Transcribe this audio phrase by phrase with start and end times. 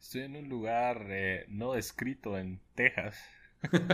[0.00, 3.18] Estoy en un lugar eh, no descrito en Texas.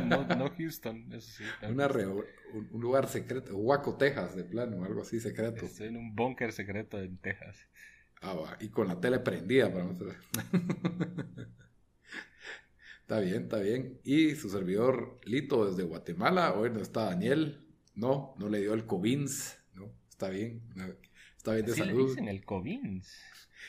[0.04, 0.26] No,
[0.58, 1.44] Houston, eso sí.
[1.62, 5.64] un, lugar secreto, Waco, Texas, de plano, algo así secreto.
[5.64, 7.56] Estoy en un búnker secreto en Texas.
[8.20, 9.86] Ah, y con la tele prendida para
[13.00, 14.00] Está bien, está bien.
[14.02, 16.54] Y su servidor Lito desde Guatemala.
[16.54, 17.66] Hoy no está Daniel.
[17.94, 19.58] No, no le dio el Covins.
[19.74, 20.62] No, está bien.
[21.36, 22.04] Está bien de salud.
[22.04, 23.14] Le dicen el Covins.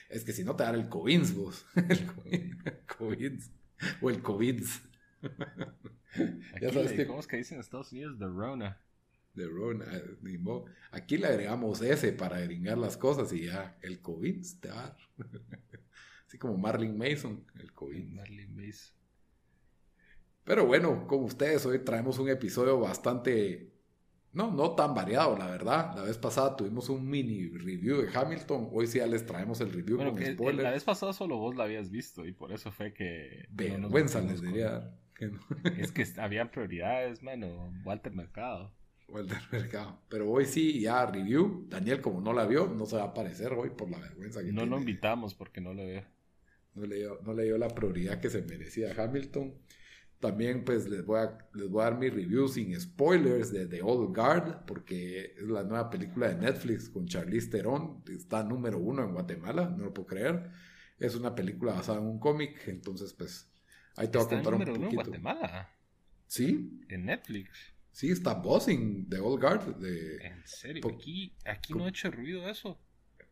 [0.09, 1.65] Es que si no te dan el Covins, vos.
[1.75, 2.05] El
[2.85, 3.51] Covins.
[4.01, 4.81] O el Covins.
[6.61, 7.05] ya sabes que...
[7.05, 8.17] ¿Cómo es que dicen en Estados Unidos?
[8.17, 8.81] The Rona.
[9.35, 9.85] The Rona.
[10.91, 14.95] Aquí le agregamos ese para gringar las cosas y ya el Covins te va
[16.27, 18.13] Así como Marlin Mason, el Covins.
[18.13, 18.95] Marlin Mason.
[20.43, 23.74] Pero bueno, con ustedes hoy traemos un episodio bastante
[24.35, 25.95] no, no tan variado, la verdad.
[25.95, 28.67] La vez pasada tuvimos un mini review de Hamilton.
[28.73, 30.63] Hoy sí ya les traemos el review con spoilers.
[30.63, 33.47] La vez pasada solo vos la habías visto y por eso fue que.
[33.49, 34.93] Vergüenza les diría.
[35.77, 37.73] Es que había prioridades, mano.
[37.85, 38.73] Walter Mercado.
[39.07, 40.01] Walter Mercado.
[40.09, 41.65] Pero hoy sí, ya review.
[41.69, 44.51] Daniel, como no la vio, no se va a aparecer hoy por la vergüenza que
[44.51, 46.03] No lo invitamos porque no lo veo.
[46.73, 49.53] No le, dio, no le dio la prioridad que se merecía a Hamilton.
[50.19, 53.81] También pues les voy, a, les voy a dar mi review sin spoilers de The
[53.81, 59.03] Old Guard, porque es la nueva película de Netflix con Charlize Theron, está número uno
[59.03, 60.49] en Guatemala, no lo puedo creer.
[60.97, 63.51] Es una película basada en un cómic, entonces pues
[63.97, 64.79] ahí te voy a contar un poquito.
[64.79, 65.75] Uno en Guatemala?
[66.27, 66.79] Sí.
[66.87, 67.49] En Netflix.
[67.91, 69.75] Sí, está Bossing, The Old Guard.
[69.77, 70.83] De, ¿En serio?
[70.87, 72.79] Aquí, aquí no ha hecho ruido eso.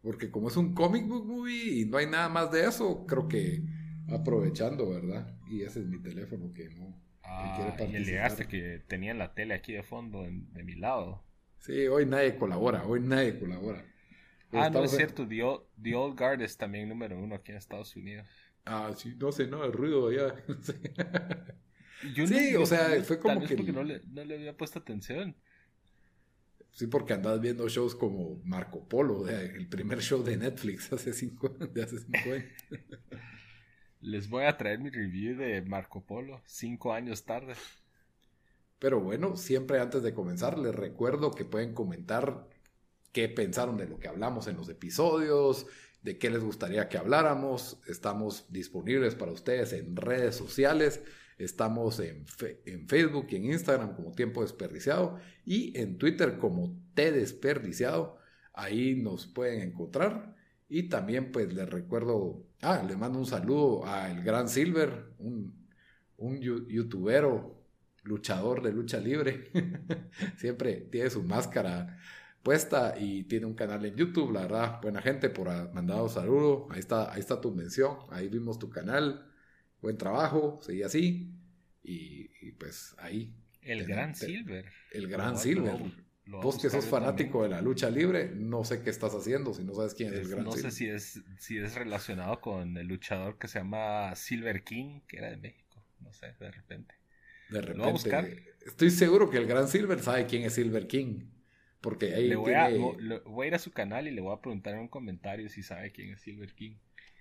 [0.01, 3.27] Porque como es un comic book movie y no hay nada más de eso, creo
[3.27, 3.63] que
[4.09, 5.35] aprovechando, ¿verdad?
[5.49, 7.01] Y ese es mi teléfono que no.
[7.23, 11.23] Ah, y le llegaste que tenía la tele aquí de fondo de mi lado.
[11.59, 13.85] Sí, hoy nadie colabora, hoy nadie colabora.
[14.51, 15.43] ah, no es cierto, The
[15.95, 18.27] Old, Guard es también número uno aquí en Estados Unidos.
[18.65, 20.35] Ah, sí, no sé, no, el ruido allá.
[22.27, 23.55] sí, o sea, fue como que.
[23.55, 25.35] porque no le, no le había puesto atención.
[26.71, 31.49] Sí, porque andas viendo shows como Marco Polo, el primer show de Netflix hace cinco,
[31.49, 32.51] de hace cinco años.
[34.03, 37.53] Les voy a traer mi review de Marco Polo, cinco años tarde.
[38.77, 42.49] Pero bueno, siempre antes de comenzar, les recuerdo que pueden comentar
[43.13, 45.67] qué pensaron de lo que hablamos en los episodios,
[46.01, 47.79] de qué les gustaría que habláramos.
[47.87, 51.01] Estamos disponibles para ustedes en redes sociales.
[51.37, 52.25] Estamos en,
[52.65, 58.17] en, Facebook y en Instagram como Tiempo Desperdiciado y en Twitter como T Desperdiciado.
[58.53, 60.35] Ahí nos pueden encontrar.
[60.67, 65.67] Y también pues les recuerdo Ah, le mando un saludo a el Gran Silver, un,
[66.17, 67.61] un youtubero,
[68.03, 69.51] luchador de lucha libre.
[70.37, 71.99] Siempre tiene su máscara
[72.41, 76.67] puesta y tiene un canal en YouTube, la verdad, buena gente por mandado saludo.
[76.71, 79.29] Ahí está, ahí está tu mención, ahí vimos tu canal.
[79.81, 81.33] Buen trabajo, seguí así.
[81.83, 83.35] Y, pues ahí.
[83.61, 84.65] El Gran Silver.
[84.91, 85.81] El Gran Silver.
[86.25, 89.73] Vos que sos fanático de la lucha libre, no sé qué estás haciendo si no
[89.73, 93.37] sabes quién es, el gran No sé si es, si es relacionado con el luchador
[93.37, 95.83] que se llama Silver King, que era de México.
[95.99, 96.95] No sé, de repente.
[97.49, 98.53] De repente.
[98.65, 101.25] Estoy seguro que el gran Silver sabe quién es Silver King.
[101.81, 102.69] Porque ahí voy, a,
[103.25, 105.61] voy a ir a su canal y le voy a preguntar en un comentario si
[105.61, 106.77] sabe quién es Silver King.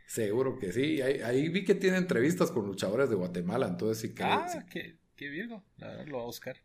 [0.06, 1.02] Seguro que sí.
[1.02, 4.22] Ahí, vi que tiene entrevistas con luchadores de Guatemala, entonces sí que...
[4.22, 5.64] Ah, qué, qué virgo.
[5.78, 6.56] La verdad lo voy a buscar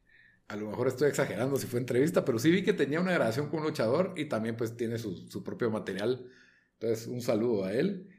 [0.47, 3.49] a lo mejor estoy exagerando si fue entrevista, pero sí vi que tenía una grabación
[3.49, 6.25] con un luchador y también pues tiene su, propio material.
[6.73, 8.09] Entonces, un saludo a él.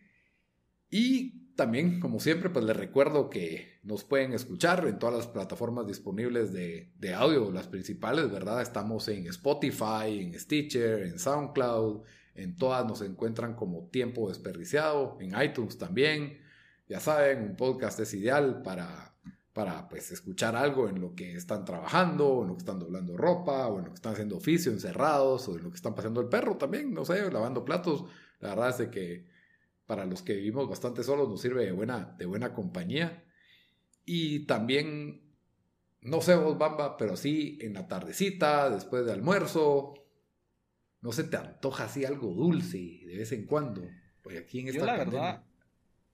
[0.91, 5.87] Y también, como siempre, pues les recuerdo que nos pueden escuchar en todas las plataformas
[5.87, 8.61] disponibles de, de audio, las principales, ¿verdad?
[8.61, 12.03] Estamos en Spotify, en Stitcher, en SoundCloud,
[12.35, 16.41] en todas nos encuentran como tiempo desperdiciado, en iTunes también.
[16.89, 19.18] Ya saben, un podcast es ideal para
[19.59, 23.17] para pues escuchar algo en lo que están trabajando, o en lo que están doblando
[23.17, 26.21] ropa, o en lo que están haciendo oficio encerrados, o en lo que están pasando
[26.21, 28.05] el perro también, no sé, lavando platos.
[28.39, 29.27] La verdad es de que
[29.85, 33.25] para los que vivimos bastante solos nos sirve de buena, de buena compañía.
[34.05, 35.29] Y también,
[36.03, 39.95] no sé vos, Bamba, pero sí en la tardecita, después de almuerzo,
[41.01, 43.83] no se te antoja así algo dulce de vez en cuando.
[44.23, 45.45] Pues aquí en esta Yo la verdad,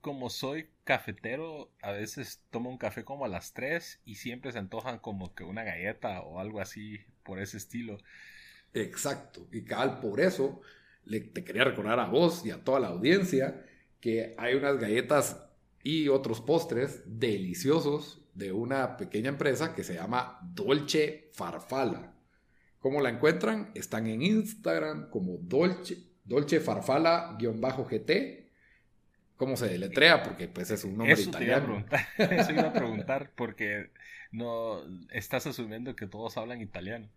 [0.04, 4.58] como soy cafetero, a veces tomo un café como a las 3 y siempre se
[4.58, 7.96] antojan como que una galleta o algo así por ese estilo.
[8.74, 9.48] Exacto.
[9.50, 10.60] Y cabal, por eso
[11.06, 13.64] le, te quería recordar a vos y a toda la audiencia
[13.98, 15.42] que hay unas galletas
[15.82, 22.14] y otros postres deliciosos de una pequeña empresa que se llama Dolce Farfala.
[22.78, 23.70] ¿Cómo la encuentran?
[23.74, 28.43] Están en Instagram como Dolce, Dolce Farfala-GT
[29.36, 31.84] cómo se deletrea, porque pues es un nombre italiano.
[32.18, 33.90] Eso iba a preguntar, porque
[34.30, 37.08] no estás asumiendo que todos hablan italiano.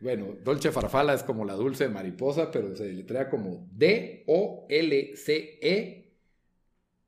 [0.00, 4.34] Bueno, Dolce Farfalla es como la dulce mariposa, pero se deletrea como D-O-L-C-E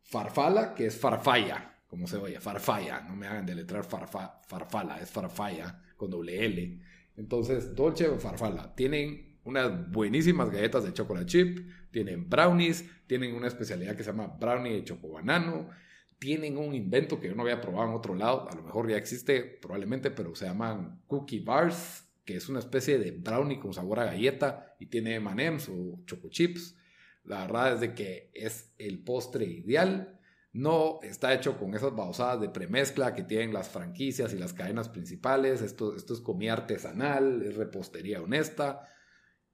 [0.07, 3.01] Farfalla, que es farfalla, como se oye, farfalla.
[3.01, 6.81] No me hagan deletrear farfa, farfalla, es farfalla con doble L.
[7.17, 8.73] Entonces, Dolce Farfalla.
[8.75, 14.27] Tienen unas buenísimas galletas de chocolate chip, tienen brownies, tienen una especialidad que se llama
[14.27, 15.71] brownie de chocobanano,
[16.19, 18.99] tienen un invento que yo no había probado en otro lado, a lo mejor ya
[18.99, 24.01] existe probablemente, pero se llaman cookie bars, que es una especie de brownie con sabor
[24.01, 26.77] a galleta y tiene M&M's o choco chips.
[27.25, 30.21] La verdad es de que es el postre ideal.
[30.53, 34.91] No está hecho con esas babosadas de premezcla que tienen las franquicias y las cadenas
[34.91, 35.63] principales.
[35.63, 38.87] Esto, esto es comida artesanal, es repostería honesta.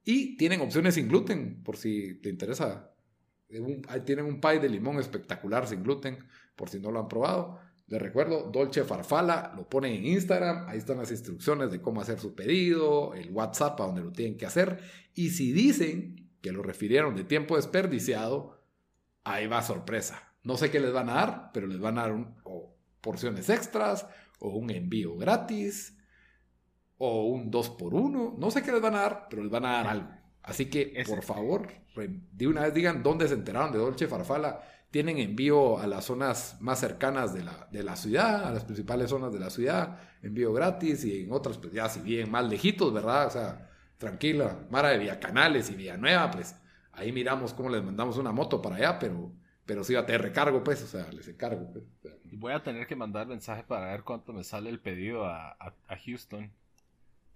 [0.03, 2.91] Y tienen opciones sin gluten, por si te interesa.
[3.87, 6.17] ahí tienen un pie de limón espectacular sin gluten,
[6.55, 7.59] por si no lo han probado.
[7.87, 12.19] Les recuerdo, Dolce Farfala, lo ponen en Instagram, ahí están las instrucciones de cómo hacer
[12.19, 14.79] su pedido, el WhatsApp a donde lo tienen que hacer.
[15.13, 18.61] Y si dicen que lo refirieron de tiempo desperdiciado,
[19.23, 20.33] ahí va sorpresa.
[20.43, 22.35] No sé qué les van a dar, pero les van a dar
[23.01, 24.07] porciones extras
[24.39, 25.97] o un envío gratis
[27.05, 29.65] o un 2 por 1 No sé qué les van a dar, pero les van
[29.65, 30.07] a dar algo.
[30.41, 34.61] Así que, por favor, de una vez digan dónde se enteraron de Dolce Farfala.
[34.91, 39.09] Tienen envío a las zonas más cercanas de la, de la ciudad, a las principales
[39.09, 42.93] zonas de la ciudad, envío gratis y en otras, pues ya si bien más lejitos,
[42.93, 43.25] ¿verdad?
[43.25, 46.55] O sea, tranquila, Mara de Villacanales y Villanueva, pues
[46.91, 49.31] ahí miramos cómo les mandamos una moto para allá, pero,
[49.65, 51.71] pero sí va a tener recargo, pues, o sea, les encargo.
[51.71, 51.85] Pues,
[52.33, 55.97] voy a tener que mandar mensaje para ver cuánto me sale el pedido a, a
[56.05, 56.51] Houston.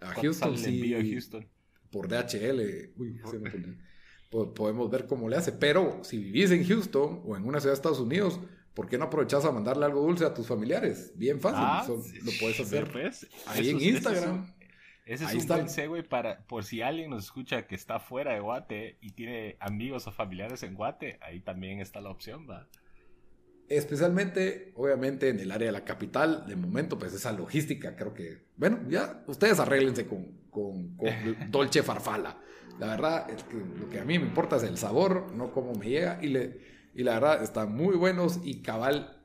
[0.01, 0.93] A Houston sí.
[0.93, 1.47] Houston?
[1.91, 2.91] Por DHL.
[2.97, 3.21] Uy,
[4.29, 5.51] podemos ver cómo le hace.
[5.51, 8.39] Pero si vivís en Houston o en una ciudad de Estados Unidos,
[8.73, 11.13] ¿por qué no aprovechas a mandarle algo dulce a tus familiares?
[11.15, 11.59] Bien fácil.
[11.61, 14.53] Ah, lo puedes hacer pues, ahí en Instagram.
[15.05, 18.41] Ese es un buen segue para, por si alguien nos escucha que está fuera de
[18.41, 22.67] Guate y tiene amigos o familiares en Guate, ahí también está la opción, ¿va?
[23.69, 28.45] Especialmente, obviamente, en el área de la capital, de momento, pues esa logística, creo que,
[28.55, 30.97] bueno, ya ustedes arréglense con, con,
[31.51, 32.37] Dolce Farfala.
[32.79, 35.73] La verdad, es que lo que a mí me importa es el sabor, no cómo
[35.73, 36.19] me llega.
[36.21, 36.61] Y, le,
[36.93, 39.21] y la verdad, están muy buenos y cabal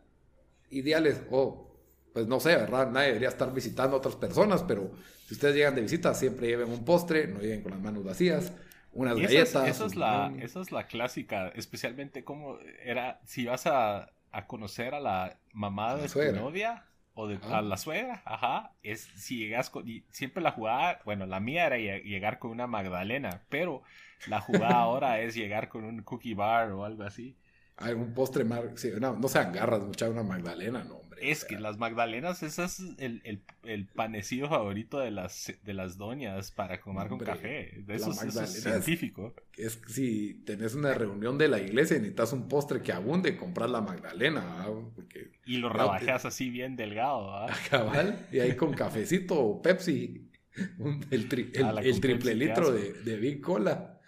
[0.71, 1.23] ideales.
[1.31, 1.79] O,
[2.13, 2.91] pues no sé, ¿verdad?
[2.91, 4.91] Nadie debería estar visitando a otras personas, pero
[5.27, 8.53] si ustedes llegan de visita, siempre lleven un postre, no lleguen con las manos vacías
[8.93, 9.69] unas galletas.
[9.69, 14.95] Esa es, la, esa es la clásica, especialmente como era, si vas a a conocer
[14.95, 16.85] a la mamá de tu novia
[17.15, 21.27] o de, a la suegra, ajá, es si llegas con, y siempre la jugada, bueno,
[21.27, 23.83] la mía era llegar con una Magdalena, pero
[24.29, 27.37] la jugada ahora es llegar con un cookie bar o algo así.
[27.83, 28.63] Algún postre más,
[29.01, 31.03] no, no se agarras mucha una Magdalena, no.
[31.23, 35.97] Es que las magdalenas, ese es el, el, el, panecillo favorito de las, de las
[35.97, 37.81] doñas para comer con café.
[37.87, 39.33] De eso, es científico.
[39.57, 43.71] Es, si tenés una reunión de la iglesia y necesitas un postre que abunde, compras
[43.71, 44.67] la magdalena.
[44.97, 47.33] Porque, y lo rebajas así bien delgado.
[47.33, 47.47] ¿ah?
[48.33, 50.29] y ahí con cafecito o Pepsi,
[51.11, 54.01] el, el, triple litro de, de Big Cola.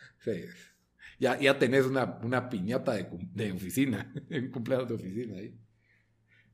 [1.25, 5.59] Ya, ya tenés una, una piñata de, de oficina, un cumpleaños de oficina ahí.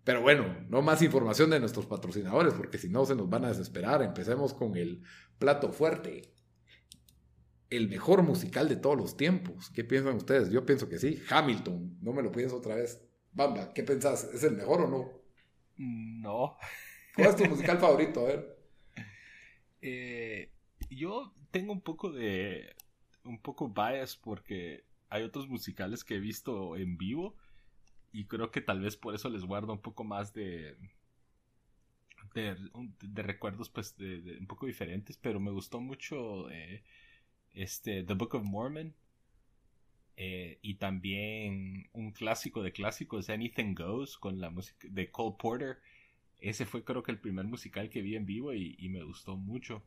[0.05, 3.49] Pero bueno, no más información de nuestros patrocinadores, porque si no se nos van a
[3.49, 4.00] desesperar.
[4.00, 5.03] Empecemos con el
[5.41, 6.23] plato fuerte.
[7.69, 9.71] El mejor musical de todos los tiempos.
[9.71, 10.50] ¿Qué piensan ustedes?
[10.50, 11.21] Yo pienso que sí.
[11.29, 11.99] Hamilton.
[12.00, 13.05] No me lo pienso otra vez.
[13.33, 14.23] Bamba, ¿qué pensás?
[14.33, 15.11] ¿Es el mejor o no?
[15.79, 16.57] No.
[17.17, 18.21] ¿Cuál es tu musical favorito?
[18.21, 18.57] A ver.
[19.83, 20.53] Eh,
[20.91, 22.77] yo tengo un poco de.
[23.25, 27.37] Un poco bias porque hay otros musicales que he visto en vivo
[28.12, 30.77] y creo que tal vez por eso les guardo un poco más de
[32.35, 36.83] de, recuerdos pues de, un poco diferentes pero me gustó mucho eh,
[37.55, 38.95] este The Book of Mormon
[40.23, 45.79] eh, y también un clásico de clásicos Anything Goes con la música de Cole Porter.
[46.41, 49.83] Ese fue creo que el primer musical que vi en vivo y, me gustó mucho.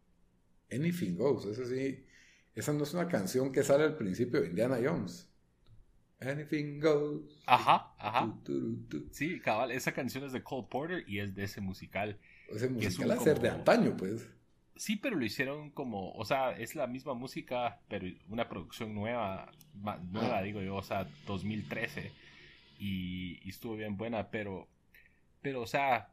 [0.71, 2.03] Anything Goes ese sí
[2.55, 5.33] esa no es una canción que sale al principio de Indiana Jones
[6.27, 7.43] Anything goes.
[7.45, 8.33] Ajá, ajá.
[9.11, 12.17] Sí, cabal, esa canción es de Cole Porter y es de ese musical.
[12.49, 14.29] Ese musical a ser de antaño, pues.
[14.75, 19.51] Sí, pero lo hicieron como, o sea, es la misma música, pero una producción nueva,
[20.11, 22.11] nueva digo yo, o sea, 2013.
[22.79, 24.67] Y, y, estuvo bien buena, pero,
[25.41, 26.09] pero, o sea,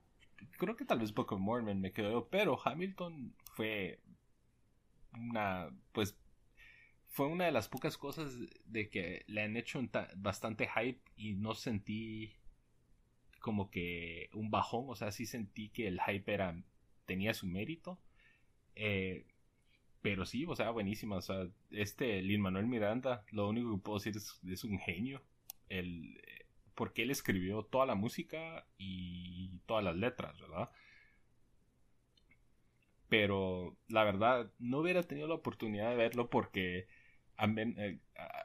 [0.59, 3.99] creo que tal vez Book of Mormon me quedó, pero Hamilton fue
[5.15, 6.15] una, pues,
[7.11, 9.83] fue una de las pocas cosas de que le han hecho
[10.17, 12.33] bastante hype y no sentí
[13.40, 16.62] como que un bajón, o sea, sí sentí que el hype era,
[17.07, 17.99] tenía su mérito.
[18.76, 19.26] Eh,
[20.02, 21.17] pero sí, o sea, buenísima.
[21.17, 25.23] O sea, este Lin Manuel Miranda, lo único que puedo decir es, es un genio.
[25.69, 26.21] El,
[26.75, 30.71] porque él escribió toda la música y todas las letras, ¿verdad?
[33.09, 36.87] Pero la verdad, no hubiera tenido la oportunidad de verlo porque eh,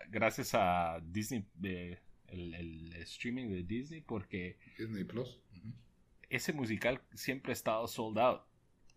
[0.10, 1.46] gracias a Disney,
[2.28, 5.40] el, streaming de Disney, porque Disney Plus.
[6.30, 8.42] ese musical siempre ha estado sold out.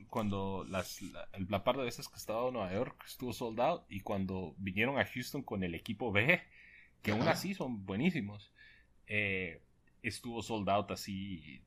[0.08, 1.00] Cuando las,
[1.48, 4.54] la, par de veces que he estado en Nueva York estuvo sold out y cuando
[4.58, 6.40] vinieron a Houston con el equipo B,
[7.02, 8.52] que aún así son buenísimos,
[9.08, 9.60] eh,
[10.02, 11.62] estuvo sold out así,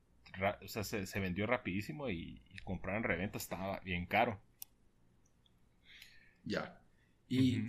[0.61, 4.39] o sea, se, vendió rapidísimo y, y comprar en reventa estaba bien caro.
[6.45, 6.80] Ya.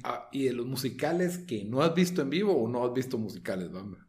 [0.02, 3.18] Ah, y, de los musicales que no has visto en vivo o no has visto
[3.18, 4.06] musicales, bamba.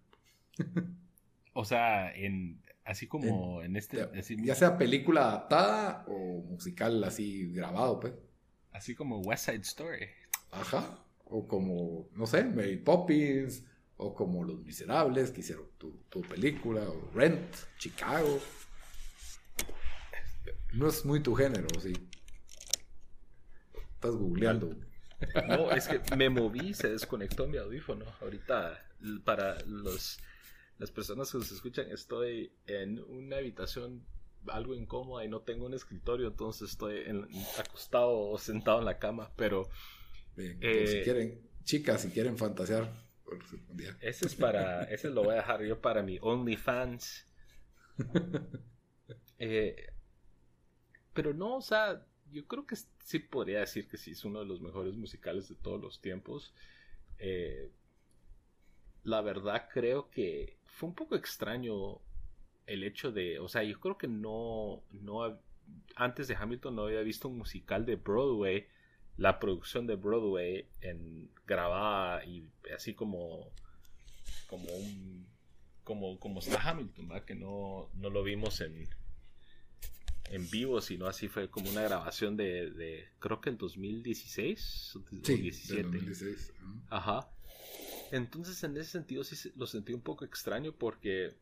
[1.54, 4.10] o sea, en así como en, este.
[4.44, 8.14] ya sea película adaptada o musical así grabado, pues.
[8.72, 10.08] Así como West Side Story.
[10.52, 11.00] Ajá.
[11.26, 13.64] O como, no sé, Mary Poppins.
[13.98, 16.82] O como Los Miserables, que hicieron tu, tu película.
[16.82, 18.40] O Rent, Chicago.
[20.74, 21.94] No es muy tu género, sí.
[23.94, 24.76] Estás googleando.
[25.48, 28.06] No, es que me moví se desconectó mi audífono.
[28.22, 28.84] Ahorita,
[29.24, 30.20] para los,
[30.78, 34.06] las personas que nos escuchan, estoy en una habitación
[34.48, 37.06] algo incómoda y no tengo un escritorio, entonces estoy
[37.58, 39.70] acostado o sentado en la cama, pero...
[40.36, 42.92] Bien, eh, si quieren, chicas, si quieren fantasear.
[44.02, 47.26] Ese es para, ese lo voy a dejar yo para mi OnlyFans.
[49.40, 49.94] eh,
[51.14, 54.46] pero no, o sea, yo creo que sí podría decir que sí es uno de
[54.46, 56.54] los mejores musicales de todos los tiempos.
[57.20, 57.72] Eh,
[59.04, 62.00] la verdad creo que fue un poco extraño
[62.66, 65.40] el hecho de, o sea, yo creo que no, no
[65.96, 68.68] antes de Hamilton no había visto un musical de Broadway,
[69.18, 73.52] la producción de Broadway en grabada y así como
[74.48, 75.28] como un
[75.84, 77.26] como como está Hamilton, ¿verdad?
[77.26, 78.88] que no, no lo vimos en
[80.30, 85.52] en vivo, sino así fue como una grabación de, creo que el 2016 sí,
[86.90, 87.30] Ajá.
[88.12, 91.36] Entonces en ese sentido sí lo sentí un poco extraño porque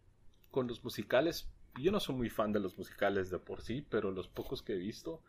[0.51, 4.11] con los musicales, yo no soy muy fan de los musicales de por sí, pero
[4.11, 5.21] los pocos que he visto,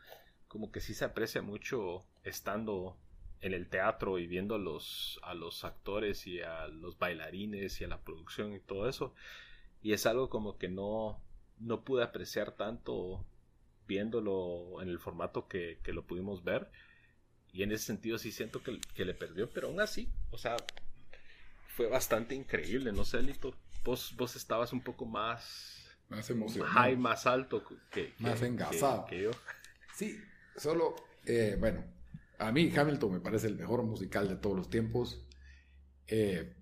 [0.48, 2.96] como que sí se aprecia mucho estando
[3.40, 7.84] en el teatro y viendo a los, a los actores y a los bailarines y
[7.84, 9.14] a la producción y todo eso.
[9.82, 11.20] Y es algo como que no,
[11.58, 13.24] no pude apreciar tanto
[13.86, 16.70] viéndolo en el formato que, lo pudimos ver.
[17.52, 20.56] Y en ese sentido sí siento que, le perdió, pero aún así, o sea,
[21.76, 23.54] fue bastante increíble, no sé, Lito.
[23.84, 25.78] Vos, vos estabas un poco más...
[26.08, 26.96] Más emocionado.
[26.98, 29.06] más alto que, más engasado.
[29.06, 29.30] Que, yo.
[29.94, 30.20] Sí,
[30.56, 31.84] solo, eh, bueno,
[32.38, 35.24] a mí Hamilton me parece el mejor musical de todos los tiempos.
[36.06, 36.54] Eh,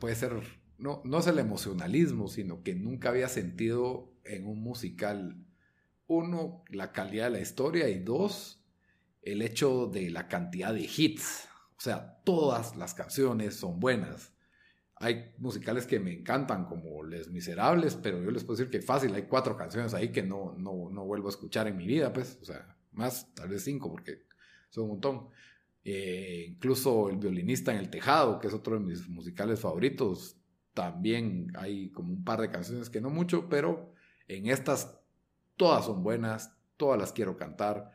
[0.00, 0.40] puede ser,
[0.78, 5.36] no, no es el emocionalismo, sino que nunca había sentido en un musical,
[6.06, 8.62] uno, la calidad de la historia y dos,
[9.22, 11.48] el hecho de la cantidad de hits.
[11.76, 14.32] O sea, todas las canciones son buenas.
[14.96, 19.14] Hay musicales que me encantan como Les Miserables, pero yo les puedo decir que fácil,
[19.14, 22.38] hay cuatro canciones ahí que no, no, no vuelvo a escuchar en mi vida, pues,
[22.40, 24.24] o sea, más, tal vez cinco, porque
[24.70, 25.28] son un montón.
[25.84, 30.36] Eh, incluso El violinista en el tejado, que es otro de mis musicales favoritos,
[30.76, 33.94] también hay como un par de canciones que no mucho, pero
[34.28, 35.00] en estas
[35.56, 37.92] todas son buenas, todas las quiero cantar.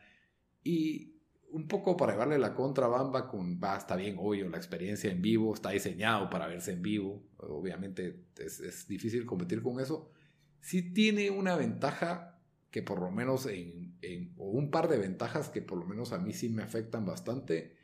[0.64, 1.14] Y
[1.52, 5.54] un poco para llevarle la contrabamba con, va, está bien, obvio, la experiencia en vivo
[5.54, 7.22] está diseñado para verse en vivo.
[7.36, 10.10] Obviamente es, difícil competir con eso.
[10.58, 12.40] Sí tiene una ventaja
[12.72, 13.94] que por lo menos en,
[14.38, 17.76] o un par de ventajas que por lo menos a mí sí me afectan bastante.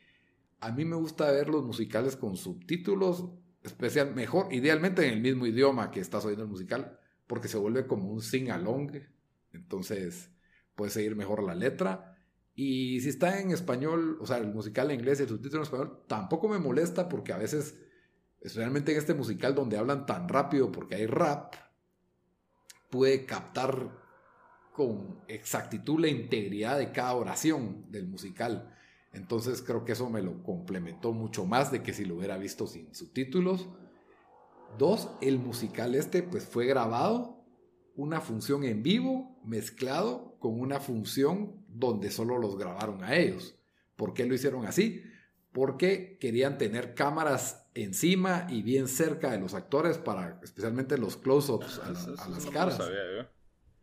[0.58, 3.28] A mí me gusta ver los musicales con subtítulos,
[3.62, 7.86] especial, mejor, idealmente en el mismo idioma que estás oyendo el musical, porque se vuelve
[7.86, 8.92] como un sing-along.
[9.52, 10.30] Entonces
[10.74, 12.16] puedes seguir mejor la letra.
[12.54, 15.64] Y si está en español, o sea, el musical en inglés y el subtítulo en
[15.64, 17.78] español, tampoco me molesta porque a veces
[18.40, 21.54] especialmente en este musical donde hablan tan rápido porque hay rap,
[22.90, 23.90] puede captar
[24.72, 28.74] con exactitud la integridad de cada oración del musical.
[29.12, 32.66] Entonces creo que eso me lo complementó mucho más de que si lo hubiera visto
[32.66, 33.68] sin subtítulos.
[34.76, 37.38] Dos, el musical este pues fue grabado
[37.96, 43.56] una función en vivo mezclado con una función donde solo los grabaron a ellos.
[43.96, 45.02] ¿Por qué lo hicieron así?
[45.52, 51.80] Porque querían tener cámaras encima y bien cerca de los actores para especialmente los close-ups
[51.80, 52.80] a, las caras.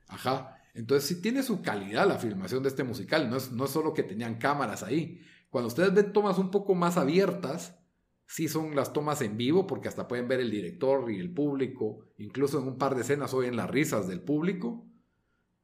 [0.08, 0.62] Ajá.
[0.76, 3.30] Entonces sí tiene su calidad la filmación de este musical.
[3.30, 5.22] No es, no es solo que tenían cámaras ahí.
[5.50, 7.80] Cuando ustedes ven tomas un poco más abiertas,
[8.28, 12.06] sí son las tomas en vivo, porque hasta pueden ver el director y el público,
[12.18, 14.86] incluso en un par de escenas oyen las risas del público,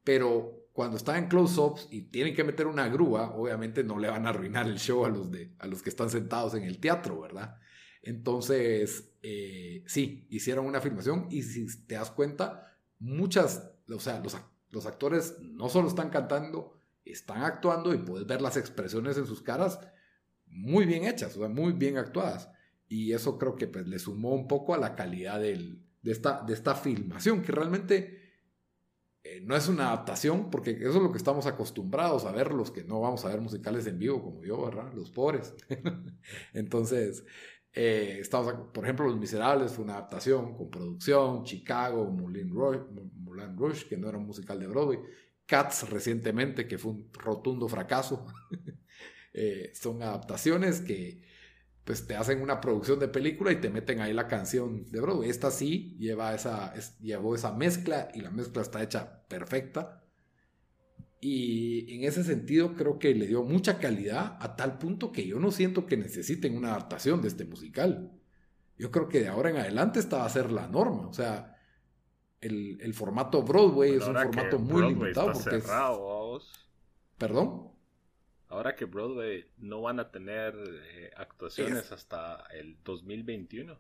[0.04, 4.26] pero cuando están en close-ups y tienen que meter una grúa, obviamente no le van
[4.26, 7.20] a arruinar el show a los, de, a los que están sentados en el teatro,
[7.20, 7.58] ¿verdad?
[8.02, 14.38] Entonces, eh, sí, hicieron una filmación y si te das cuenta, muchas, o sea, los,
[14.72, 19.42] los actores no solo están cantando, están actuando y puedes ver las expresiones en sus
[19.42, 19.80] caras
[20.46, 22.50] muy bien hechas, o muy bien actuadas.
[22.88, 26.54] Y eso creo que pues, le sumó un poco a la calidad de, esta, de
[26.54, 28.22] esta filmación, que realmente
[29.24, 32.72] eh, no es una adaptación, porque eso es lo que estamos acostumbrados a ver, los
[32.72, 34.92] que no vamos a ver musicales en vivo, como yo, ¿verdad?
[34.94, 35.54] Los pobres.
[36.54, 37.24] Entonces,
[37.74, 43.98] eh, estamos, por ejemplo, Los Miserables fue una adaptación con producción, Chicago, Moulin Rouge, que
[43.98, 45.00] no era un musical de Broadway,
[45.46, 48.26] Cats recientemente, que fue un rotundo fracaso.
[49.34, 51.22] Eh, son adaptaciones que
[51.86, 55.30] pues te hacen una producción de película y te meten ahí la canción de Broadway.
[55.30, 60.01] Esta sí lleva esa, llevó esa mezcla y la mezcla está hecha perfecta.
[61.24, 65.40] Y en ese sentido creo que le dio mucha calidad a tal punto que yo
[65.40, 68.12] no siento que necesiten una adaptación de este musical.
[68.76, 71.08] Yo creo que de ahora en adelante esta va a ser la norma.
[71.08, 71.56] O sea,
[72.42, 75.32] el, formato Broadway es un formato muy limitado.
[75.32, 75.62] Porque
[77.20, 77.72] ¿Perdón?
[78.48, 83.80] Ahora que Broadway no van a tener eh, actuaciones hasta el 2021.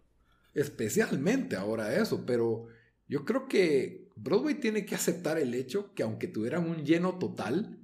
[0.53, 2.67] Especialmente ahora eso, pero
[3.07, 7.81] yo creo que Broadway tiene que aceptar el hecho que aunque tuvieran un lleno total,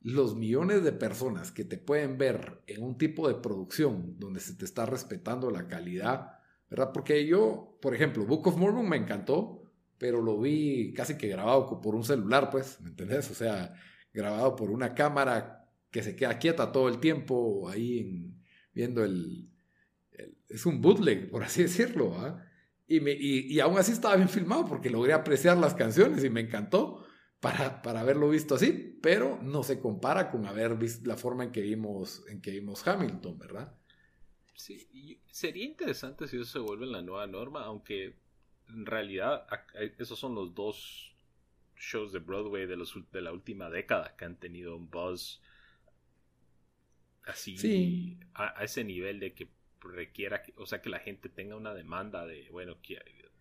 [0.00, 4.54] los millones de personas que te pueden ver en un tipo de producción donde se
[4.54, 6.38] te está respetando la calidad,
[6.70, 6.90] ¿verdad?
[6.92, 9.62] Porque yo, por ejemplo, Book of Mormon me encantó,
[9.98, 13.30] pero lo vi casi que grabado por un celular, pues, ¿me entendés?
[13.30, 13.74] O sea,
[14.12, 19.50] grabado por una cámara que se queda quieta todo el tiempo ahí en, viendo el,
[20.48, 22.14] Es un bootleg, por así decirlo.
[22.90, 26.40] Y, me, y, aún así estaba bien filmado porque logré apreciar las canciones y me
[26.40, 27.04] encantó
[27.38, 31.52] para, para haberlo visto así, pero no se compara con haber visto la forma en
[31.52, 33.76] que vimos, en que vimos Hamilton, ¿verdad?
[34.54, 38.16] Sí, sería interesante si eso se vuelve la nueva norma, aunque
[38.68, 39.46] en realidad
[39.98, 41.14] esos son los dos
[41.76, 45.40] shows de Broadway de, los, de la última década que han tenido un buzz
[47.24, 49.48] así a, ese nivel de que
[49.80, 52.76] requiera, o sea, que la gente tenga una demanda de, bueno,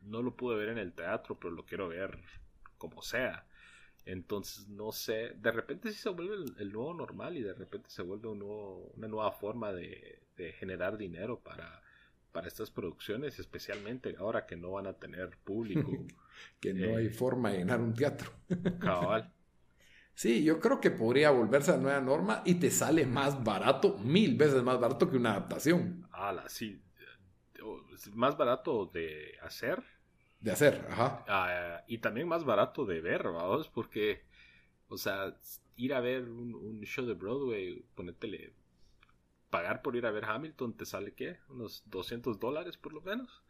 [0.02, 2.18] no lo pude ver en el teatro, pero lo quiero ver
[2.78, 3.46] como sea.
[4.06, 8.02] Entonces, no sé, de repente sí se vuelve el, nuevo normal y de repente se
[8.02, 10.22] vuelve un nuevo, una nueva forma de,
[10.60, 11.82] generar dinero para,
[12.32, 15.92] para estas producciones, especialmente ahora que no van a tener público.
[16.62, 18.32] que no hay eh, forma de llenar un teatro.
[18.80, 19.34] cabal.
[20.18, 24.36] Sí, yo creo que podría volverse a nueva norma y te sale más barato, mil
[24.36, 26.08] veces más barato que una adaptación.
[26.12, 26.82] Ah, sí.
[28.16, 29.84] Más barato de hacer.
[30.40, 31.24] De hacer, ajá.
[31.28, 34.24] Ah, y también más barato de ver, vamos, porque,
[34.90, 35.38] o sea,
[35.76, 38.54] ir a ver un, show de Broadway, ponértele,
[39.52, 41.38] pagar por ir a ver Hamilton, ¿te sale qué?
[41.48, 43.44] ¿Unos 200 dólares por lo menos?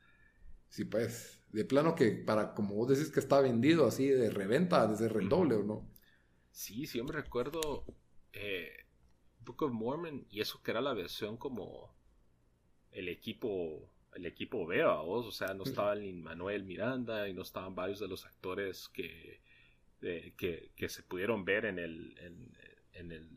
[0.67, 4.85] Sí, pues, de plano que para, como vos decís que está vendido así de reventa,
[4.85, 5.96] desde el doble o no.
[6.57, 7.85] Sí, siempre recuerdo
[8.33, 8.87] eh,
[9.45, 11.95] Book of Mormon y eso que era la versión como
[12.91, 17.43] el equipo el equipo B, vos, o sea, no estaba ni Manuel Miranda y no
[17.43, 19.39] estaban varios de los actores que,
[20.01, 22.17] que, se pudieron ver en el,
[22.91, 23.29] en, el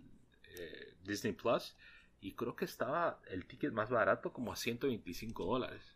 [0.45, 1.77] eh, Disney Plus
[2.23, 5.95] y creo que estaba el ticket más barato como a 125 dólares.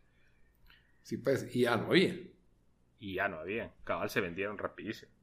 [1.02, 2.18] Sí, pues, y ya no había.
[2.98, 5.13] Y ya no había, cabal se vendieron rapidísimo.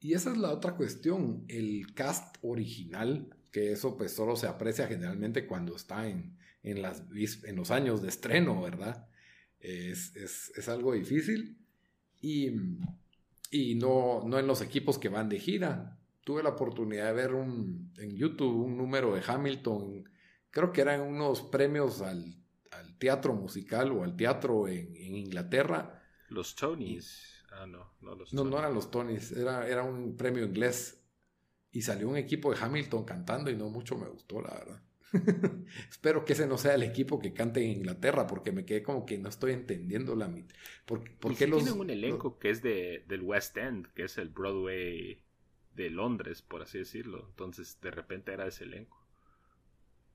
[0.00, 4.86] Y esa es la otra cuestión, el cast original, que eso pues solo se aprecia
[4.86, 9.08] generalmente cuando está en, en, en los años de estreno, ¿verdad?
[9.58, 11.58] Es, es, algo difícil
[12.20, 12.50] y,
[13.50, 15.98] y no, no en los equipos que van de gira.
[16.24, 20.04] Tuve la oportunidad de ver un, en YouTube un número de Hamilton,
[20.56, 22.34] creo que eran unos premios al,
[22.98, 26.02] teatro musical o al teatro en, Inglaterra.
[26.30, 27.35] Los Tonys.
[27.56, 31.02] Ah, no, no los No, no eran los Tonys, era, era un premio inglés.
[31.72, 34.82] Y salió un equipo de Hamilton cantando y no mucho me gustó, la verdad.
[35.90, 39.04] Espero que ese no sea el equipo que cante en Inglaterra, porque me quedé como
[39.04, 40.54] que no estoy entendiendo la mitad.
[40.84, 41.02] ¿Por,
[41.36, 45.22] qué los, tienen un elenco que es de, del West End, que es el Broadway
[45.74, 47.26] de Londres, por así decirlo.
[47.28, 49.06] Entonces, de repente era ese elenco.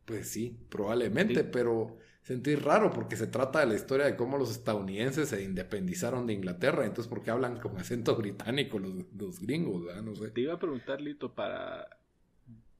[0.05, 4.51] Pues sí, probablemente, pero sentí raro porque se trata de la historia de cómo los
[4.51, 6.85] estadounidenses se independizaron de Inglaterra.
[6.85, 9.83] Entonces, ¿por qué hablan con acento británico los, gringos?
[10.03, 10.29] No sé.
[10.29, 11.87] Te iba a preguntar, Lito, para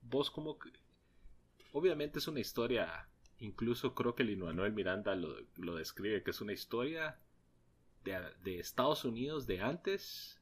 [0.01, 0.57] vos, ¿cómo,
[1.71, 3.07] obviamente es una historia,
[3.39, 7.17] incluso creo que Lino Manuel Miranda lo, describe, que es una historia
[8.03, 10.39] de, Estados Unidos de antes,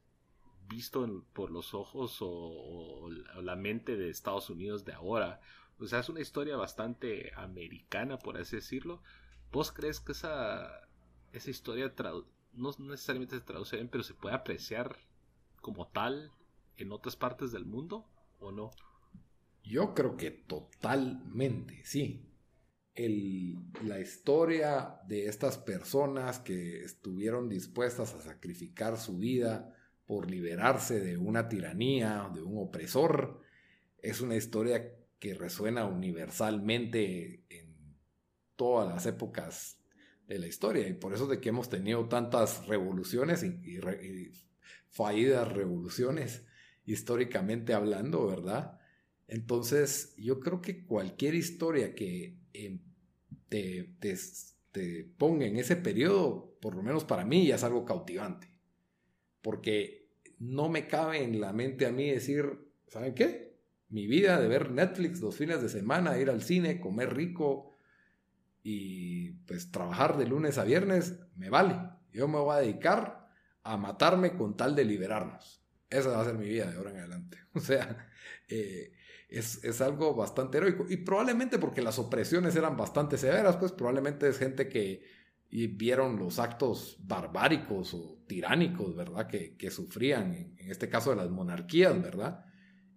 [0.68, 3.08] visto por los ojos o,
[3.42, 5.40] la mente de Estados Unidos de ahora.
[5.80, 9.02] O sea, es una historia bastante americana, por así decirlo.
[9.50, 10.88] ¿Vos crees que esa,
[11.32, 11.92] esa historia
[12.52, 14.98] no necesariamente se traduce bien, pero se puede apreciar
[15.62, 16.30] como tal
[16.76, 18.06] en otras partes del mundo
[18.40, 18.70] o no?
[19.64, 22.26] Yo creo que totalmente, sí.
[23.82, 31.16] la historia de estas personas que estuvieron dispuestas a sacrificar su vida por liberarse de
[31.16, 33.40] una tiranía, de un opresor,
[34.02, 37.96] es una historia que resuena universalmente en
[38.56, 39.78] todas las épocas
[40.26, 43.78] de la historia y por eso de que hemos tenido tantas revoluciones y
[44.88, 46.44] fallidas revoluciones
[46.84, 48.80] históricamente hablando, ¿verdad?
[49.28, 52.80] Entonces, yo creo que cualquier historia que em,
[53.48, 53.94] te,
[55.16, 58.48] ponga en ese periodo, por lo menos para mí, ya es algo cautivante.
[59.40, 62.44] Porque no me cabe en la mente a mí decir,
[62.88, 63.49] ¿saben qué?
[63.90, 67.76] Mi vida de ver Netflix los fines de semana, ir al cine, comer rico
[68.62, 71.76] y pues trabajar de lunes a viernes, me vale.
[72.12, 73.28] Yo me voy a dedicar
[73.62, 75.62] a matarme con tal de liberarnos.
[75.88, 77.38] Esa va a ser mi vida de ahora en adelante.
[77.52, 78.08] O sea,
[78.48, 78.92] eh,
[79.28, 80.86] es, algo bastante heroico.
[80.88, 85.02] Y probablemente porque las opresiones eran bastante severas, pues probablemente es gente que
[85.50, 89.26] vieron los actos barbáricos o tiránicos, ¿verdad?
[89.26, 92.44] Que, sufrían, en, este caso de las monarquías, ¿verdad?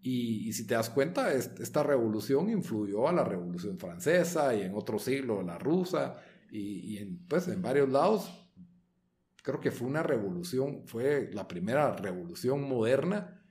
[0.05, 4.99] Y, si te das cuenta, esta revolución influyó a la revolución francesa y en otro
[4.99, 6.17] siglo la rusa
[6.51, 8.29] y, en, pues en varios lados.
[9.41, 13.41] Creo que fue una revolución, fue la primera revolución moderna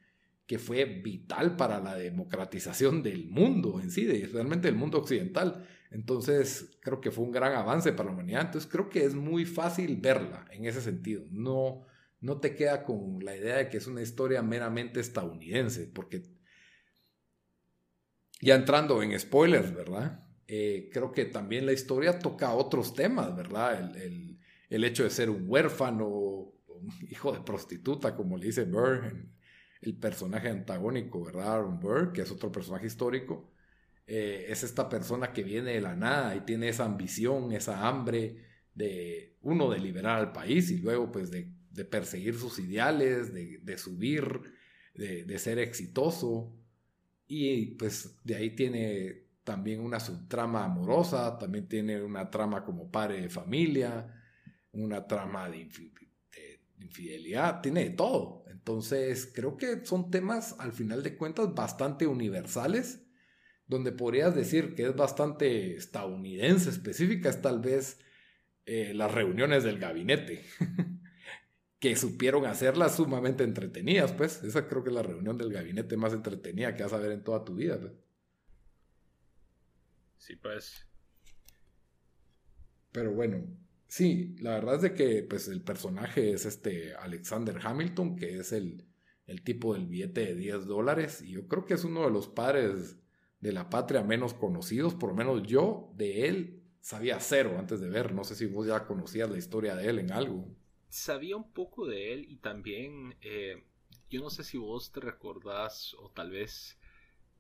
[0.47, 5.67] que fue vital para la democratización del mundo en sí, de, realmente del mundo occidental.
[5.91, 8.43] Entonces, creo que fue un gran avance para la humanidad.
[8.43, 11.25] Entonces, creo que es muy fácil verla en ese sentido.
[11.31, 11.87] No,
[12.21, 16.23] no te queda con la idea de que es una historia meramente estadounidense, porque
[18.43, 20.27] ya entrando en spoilers, ¿verdad?
[20.47, 23.97] Eh, creo que también la historia toca otros temas, ¿verdad?
[23.97, 29.33] El, el, hecho de ser un huérfano, un hijo de prostituta, como le dice Burr
[29.83, 31.55] el personaje antagónico, ¿verdad?
[31.55, 33.53] Aaron Burr, que es otro personaje histórico,
[34.07, 38.37] eh, es esta persona que viene de la nada y tiene esa ambición, esa hambre
[38.75, 41.51] de, uno, de liberar al país y luego, pues, de,
[41.91, 44.53] perseguir sus ideales, de, subir,
[44.95, 46.55] de, ser exitoso.
[47.35, 53.23] Y, pues, de ahí tiene también una subtrama amorosa, también tiene una trama como padre
[53.23, 54.23] de familia,
[54.73, 55.67] una trama de,
[56.79, 58.45] infidelidad, tiene de todo.
[58.51, 63.03] Entonces, creo que son temas, al final de cuentas, bastante universales,
[63.67, 67.99] donde podrías decir que es bastante estadounidense específica, es tal vez
[68.67, 70.45] eh, las reuniones del gabinete,
[71.83, 74.45] que supieron hacerlas sumamente entretenidas, pues.
[74.45, 77.25] Esa creo que es la reunión del gabinete más entretenida que vas a ver en
[77.25, 77.77] toda tu vida.
[77.81, 77.93] Pues.
[80.17, 80.87] Sí, pues.
[82.93, 83.45] Pero bueno,
[83.89, 88.53] Sí, la verdad es de que pues, el personaje es este Alexander Hamilton, que es
[88.53, 88.87] el,
[89.27, 92.27] el tipo del billete de 10 dólares, y yo creo que es uno de los
[92.27, 92.97] padres
[93.41, 97.91] de la patria menos conocidos, por lo menos yo de él sabía cero antes de
[97.91, 100.49] ver, no sé si vos ya conocías la historia de él en algo.
[100.93, 103.65] Sabía un poco de él y también, eh,
[104.11, 106.79] yo no sé si vos te recordás o tal vez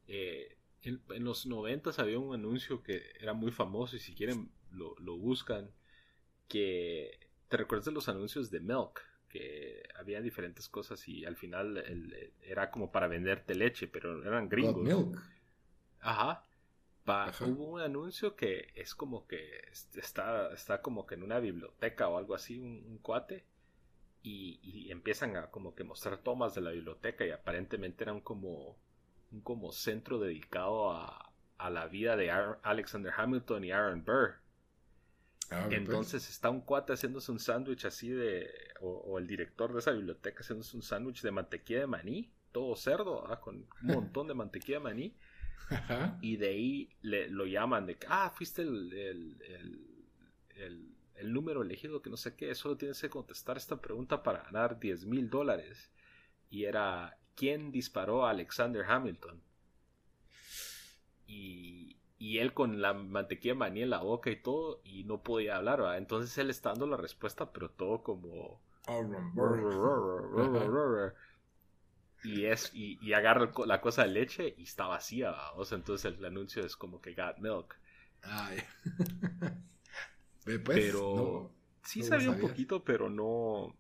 [0.07, 4.97] eh, en, los 90 había un anuncio que era muy famoso y si quieren lo,
[5.01, 5.71] lo buscan
[6.49, 11.85] que te recuerdas de los anuncios de Milk, que había diferentes cosas y al final
[12.41, 14.83] era como para venderte leche, pero eran gringos.
[14.83, 15.23] Milk.
[16.01, 16.47] Ajá.
[17.05, 22.19] Hubo un anuncio que es como que está, está como que en una biblioteca o
[22.19, 23.45] algo así, un, cuate,
[24.23, 28.77] y, empiezan a como que mostrar tomas de la biblioteca y aparentemente eran como
[29.33, 34.43] un como centro dedicado a, a la vida de Alexander Hamilton y Aaron Burr.
[35.51, 35.69] Ah.
[35.71, 38.49] Entonces está un cuate haciéndose un sándwich así de,
[38.81, 43.31] o, el director de esa biblioteca haciéndose un sándwich de mantequilla de maní, todo cerdo,
[43.31, 45.17] ah, con un montón de mantequilla de maní.
[46.21, 52.03] Y de ahí le, lo llaman de que, ah, fuiste el, el, el, número elegido,
[52.03, 55.91] que no sé qué, solo tienes que contestar esta pregunta para ganar 10 mil dólares.
[56.51, 59.41] Y era, ¿quién disparó a Alexander Hamilton?
[61.27, 65.23] Y, y él con la mantequilla de maní en la boca y todo, y no
[65.23, 65.99] podía hablar, ¿verdad?
[65.99, 68.61] Entonces él está dando la respuesta, pero todo como...
[72.25, 76.25] y es y, agarra la cosa de leche y está vacía, o sea, entonces el,
[76.25, 77.77] anuncio es como que got milk.
[78.23, 78.59] Ay.
[80.45, 81.53] Pues, pero
[81.85, 83.77] sí sabía un poquito, pero no...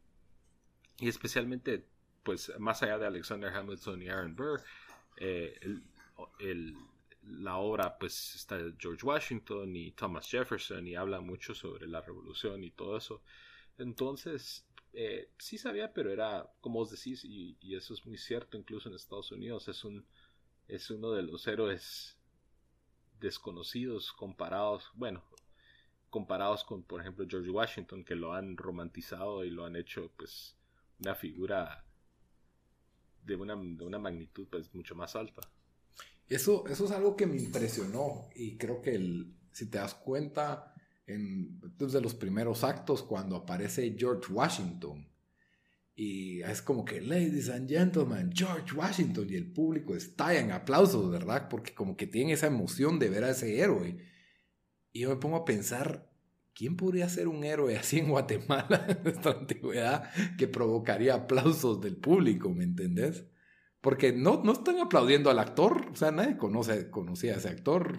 [0.98, 1.84] Y especialmente,
[2.22, 4.62] pues, más allá de Alexander Hamilton y Aaron Burr,
[5.16, 5.58] eh,
[6.38, 6.76] el
[7.24, 12.64] la obra pues está George Washington y Thomas Jefferson y habla mucho sobre la revolución
[12.64, 13.22] y todo eso.
[13.78, 18.88] Entonces, eh, sí sabía, pero era, como os decís, y, eso es muy cierto incluso
[18.88, 20.04] en Estados Unidos, es, un,
[20.68, 22.18] es uno de los héroes
[23.20, 25.22] desconocidos comparados, bueno,
[26.10, 30.56] comparados con, por ejemplo, George Washington, que lo han romantizado y lo han hecho pues
[30.98, 31.86] una figura
[33.24, 35.40] de una, de una magnitud pues mucho más alta.
[36.28, 40.71] Eso, eso es algo que me impresionó y creo que el, si te das cuenta,
[41.06, 45.12] en, desde los primeros actos, cuando aparece George Washington,
[45.94, 51.10] y es como que, ladies and gentlemen, George Washington, y el público estalla en aplausos,
[51.10, 51.48] ¿verdad?
[51.48, 53.98] Porque como que tiene esa emoción de ver a ese héroe.
[54.90, 56.10] Y yo me pongo a pensar,
[56.54, 61.96] ¿quién podría ser un héroe así en Guatemala en nuestra antigüedad que provocaría aplausos del
[61.96, 63.26] público, ¿me entendés?
[63.82, 67.98] Porque no, no están aplaudiendo al actor, o sea, nadie conoce, conocía a ese actor.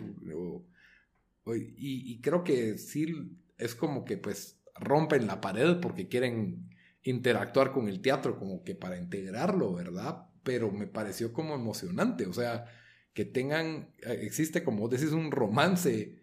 [1.46, 6.70] Y, creo que sí es como que pues rompen la pared porque quieren
[7.04, 10.28] interactuar con el teatro como que para integrarlo, ¿verdad?
[10.44, 12.66] Pero me pareció como emocionante, o sea,
[13.14, 16.22] que tengan, existe como decís un romance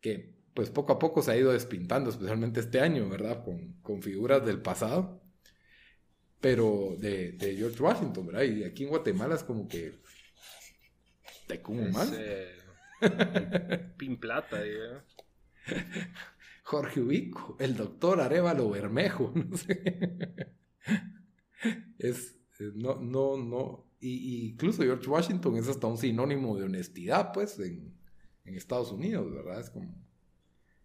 [0.00, 3.44] que pues poco a poco se ha ido despintando, especialmente este año, ¿verdad?
[3.44, 5.22] Con, con figuras del pasado
[6.40, 8.42] pero de, de, George Washington, ¿verdad?
[8.42, 9.94] Y aquí en Guatemala es como que
[11.46, 12.12] te como más.
[13.96, 15.02] Pin plata, ¿eh?
[16.62, 20.36] Jorge Ubico, el doctor Arevalo Bermejo, no sé.
[21.98, 22.38] Es,
[22.74, 23.86] no, no, no.
[24.00, 27.94] Y, incluso George Washington es hasta un sinónimo de honestidad, pues, en,
[28.44, 29.60] en Estados Unidos, ¿verdad?
[29.60, 29.94] Es como.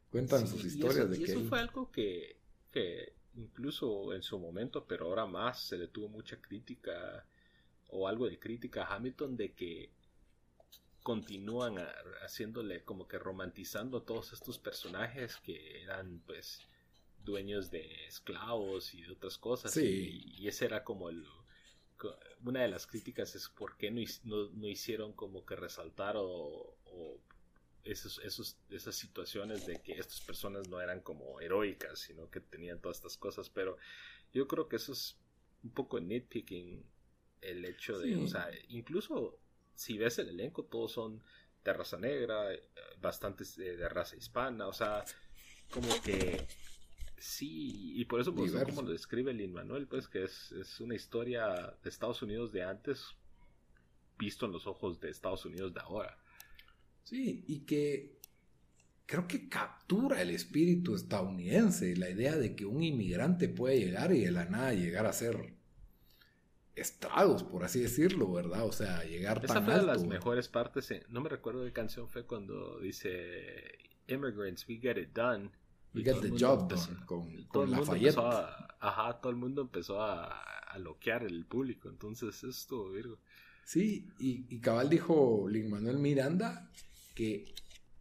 [0.10, 1.32] Cuentan sus historias de y que.
[1.32, 2.38] Eso fue algo que,
[2.72, 7.26] que incluso en su momento, pero ahora más se le tuvo mucha crítica
[7.90, 9.90] o algo de crítica a Hamilton de que
[11.04, 11.78] continúan
[12.24, 16.62] haciéndole como que romantizando a todos estos personajes que eran pues
[17.24, 19.76] dueños de esclavos y de otras cosas.
[19.78, 21.26] Y, y, ese era como el
[22.44, 24.02] una de las críticas es por qué no,
[24.54, 27.20] no, hicieron como que resaltar o, o
[27.84, 32.80] esos, esos, esas situaciones de que estas personas no eran como heroicas, sino que tenían
[32.80, 33.78] todas estas cosas, pero
[34.34, 35.18] yo creo que eso es
[35.64, 36.84] un poco nitpicking
[37.42, 39.40] el hecho de, o sea, incluso
[39.76, 41.22] si ves el elenco, todos son
[41.64, 42.48] de raza negra,
[43.02, 45.04] bastantes de, raza hispana, o sea,
[45.72, 46.46] como que
[47.18, 50.96] sí, y por eso pues, como lo describe Lin Manuel, pues que es, es una
[50.96, 53.16] historia de Estados Unidos de antes
[54.18, 56.18] visto en los ojos de Estados Unidos de ahora.
[57.04, 58.20] Sí, y que
[59.06, 64.22] creo que captura el espíritu estadounidense, la idea de que un inmigrante puede llegar y
[64.22, 65.53] de la nada llegar a ser
[66.76, 68.66] estragos, por así decirlo, ¿verdad?
[68.66, 72.26] O sea, llegar Esa fue de las mejores partes, no me recuerdo qué canción fue
[72.26, 75.52] cuando dice Immigrants, we get it done.
[75.94, 78.18] We get the job done con, con Lafayette.
[78.80, 83.20] ajá, todo el mundo empezó a, a loquear el público, entonces esto, Virgo.
[83.64, 86.70] Sí, y, y cabal dijo Lin Manuel Miranda
[87.14, 87.54] que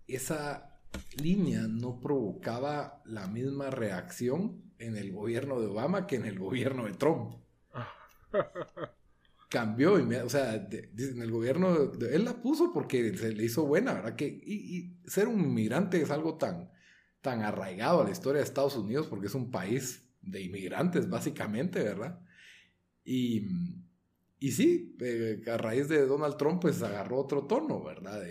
[0.08, 0.80] esa
[1.22, 6.86] línea no provocaba la misma reacción en el gobierno de Obama que en el gobierno
[6.86, 7.41] de Trump.
[9.48, 14.16] Cambió, o sea, en el gobierno, él la puso porque se le hizo buena, ¿verdad?
[14.16, 16.70] Que, y, ser un inmigrante es algo tan,
[17.20, 21.82] tan arraigado a la historia de Estados Unidos porque es un país de inmigrantes, básicamente,
[21.82, 22.20] ¿verdad?
[23.04, 23.46] Y,
[24.38, 28.22] y sí, eh, a raíz de Donald Trump, pues agarró otro tono, ¿verdad?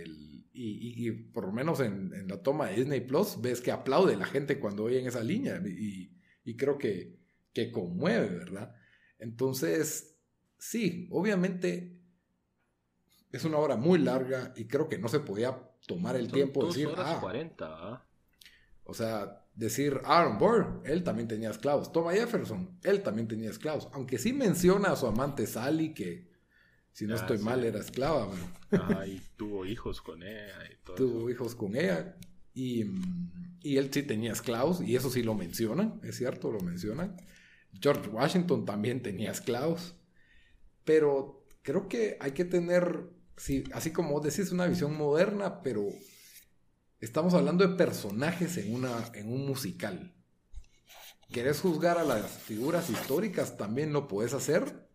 [0.53, 4.59] Y, por lo menos en, la toma de Disney Plus ves que aplaude la gente
[4.59, 6.11] cuando oyen esa línea y,
[6.57, 7.17] creo que,
[7.53, 8.75] que conmueve, ¿verdad?
[9.21, 10.17] Entonces,
[10.57, 12.01] sí, obviamente
[13.31, 15.57] es una obra muy larga y creo que no se podía
[15.87, 18.07] tomar el tiempo de decir, horas 40, ¿ah?
[18.83, 21.91] O sea, decir Aaron Burr, él también tenía esclavos.
[21.93, 23.87] Thomas Jefferson, él también tenía esclavos.
[23.93, 26.31] Aunque sí menciona a su amante Sally, que
[26.91, 28.27] si no ah, estoy mal era esclava.
[29.07, 30.57] y tuvo hijos con ella.
[30.97, 32.17] tuvo hijos con ella.
[32.53, 32.85] Y,
[33.61, 37.15] y, él sí tenía esclavos, y eso sí lo mencionan, es cierto, lo mencionan.
[37.79, 39.95] George Washington también tenía esclavos.
[40.83, 45.87] Pero creo que hay que tener, sí, así como decís, una visión moderna, pero
[46.99, 50.13] estamos hablando de personajes en, una, en un musical.
[51.31, 53.57] ¿Querés juzgar a las figuras históricas?
[53.57, 54.89] También lo puedes hacer,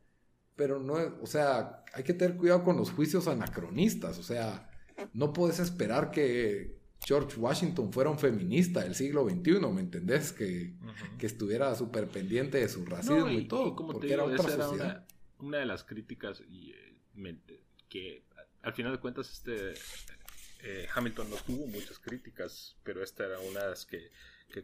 [0.54, 4.68] pero no, o sea, hay que tener cuidado con los juicios anacronistas, o sea,
[5.14, 10.32] no puedes esperar que George Washington fuera un feminista del siglo XXI, ¿me entendés?
[10.32, 10.74] Que,
[11.20, 15.06] estuviera súper pendiente de su racismo y, todo, como porque era otra sociedad
[15.38, 17.38] una de las críticas y, eh,
[17.88, 18.24] que
[18.62, 19.74] al final de cuentas este
[20.62, 24.10] eh, Hamilton no tuvo muchas críticas, pero esta era una de las que,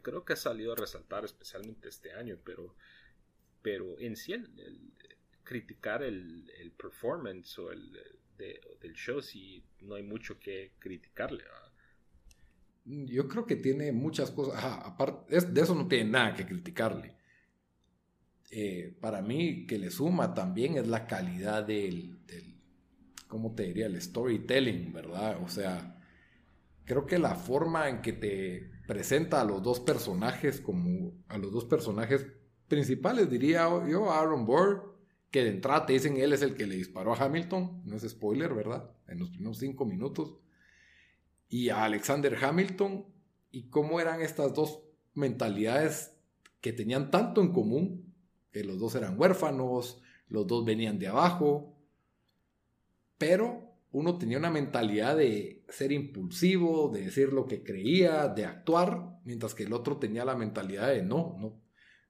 [0.02, 2.74] creo que ha salido a resaltar especialmente este año, pero,
[3.62, 4.92] pero en sí el,
[5.44, 7.92] criticar el, performance o el
[8.36, 11.44] del show si no hay mucho que criticarle.
[12.84, 17.16] Yo creo que tiene muchas cosas, aparte de eso no tiene nada que criticarle
[18.54, 22.60] eh, para mí que le suma también es la calidad del, del,
[23.26, 23.86] ¿cómo te diría?
[23.86, 25.42] El storytelling, ¿verdad?
[25.42, 25.98] O sea,
[26.84, 31.50] creo que la forma en que te presenta a los dos personajes como a los
[31.50, 32.26] dos personajes
[32.68, 34.98] principales, diría yo, Aaron Burr,
[35.30, 38.06] que de entrada te dicen él es el que le disparó a Hamilton, no es
[38.06, 38.90] spoiler, ¿verdad?
[39.08, 40.36] En los primeros cinco minutos.
[41.52, 43.04] Y a Alexander Hamilton,
[43.50, 44.80] y cómo eran estas dos
[45.12, 46.16] mentalidades
[46.62, 48.14] que tenían tanto en común,
[48.52, 51.76] que los dos eran huérfanos, los dos venían de abajo,
[53.18, 59.20] pero uno tenía una mentalidad de ser impulsivo, de decir lo que creía, de actuar,
[59.26, 61.60] mientras que el otro tenía la mentalidad de no, no,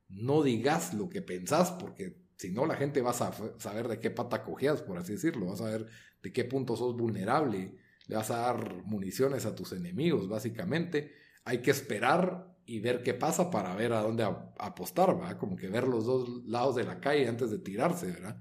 [0.09, 4.11] no digas lo que pensás, porque si no la gente va a saber de qué
[4.11, 5.89] pata cogías, por así decirlo, vas a ver
[6.23, 7.82] de qué punto sos vulnerable,
[8.13, 11.13] vas a dar municiones a tus enemigos, básicamente.
[11.45, 15.39] Hay que esperar y ver qué pasa para ver a dónde apostar, ¿verdad?
[15.39, 18.41] Como que ver los dos lados de la calle antes de tirarse, ¿verdad?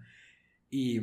[0.70, 1.02] Y,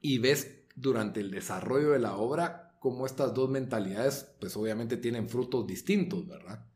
[0.00, 5.28] y ves durante el desarrollo de la obra cómo estas dos mentalidades, pues obviamente tienen
[5.28, 6.66] frutos distintos, ¿verdad?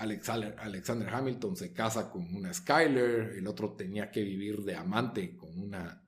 [0.00, 5.58] Alexander Hamilton se casa con una Skyler, el otro tenía que vivir de amante con
[5.58, 5.99] una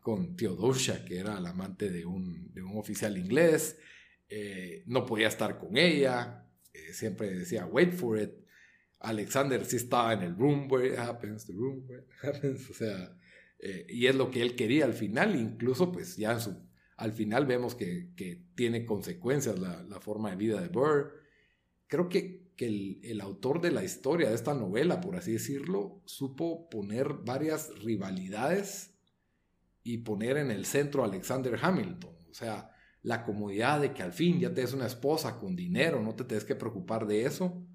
[0.00, 3.78] con Theodosia, que era la amante de un, de un oficial inglés.
[4.28, 8.30] Eh, no podía estar con ella, eh, siempre decía, wait for it.
[9.00, 11.86] Alexander sí estaba en el room where it happens, the room
[12.22, 13.16] happens, o sea,
[13.58, 16.54] eh, y es lo que él quería al final, incluso pues ya su,
[16.96, 21.14] al final vemos que, que tiene consecuencias la, la, forma de vida de Burr.
[21.86, 26.02] Creo que, que el, el, autor de la historia de esta novela, por así decirlo,
[26.04, 28.90] supo poner varias rivalidades
[29.90, 32.14] y poner en el centro a Alexander Hamilton.
[32.30, 32.70] O sea,
[33.02, 36.44] la comodidad de que al fin ya te una esposa con dinero, no te tienes
[36.44, 37.66] que preocupar de eso.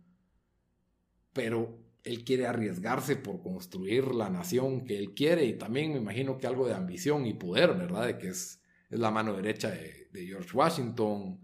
[1.34, 6.38] Pero él quiere arriesgarse por construir la nación que él quiere y también me imagino
[6.38, 8.08] que algo de ambición y poder, ¿verdad?
[8.08, 11.42] De que es, la mano derecha de, George Washington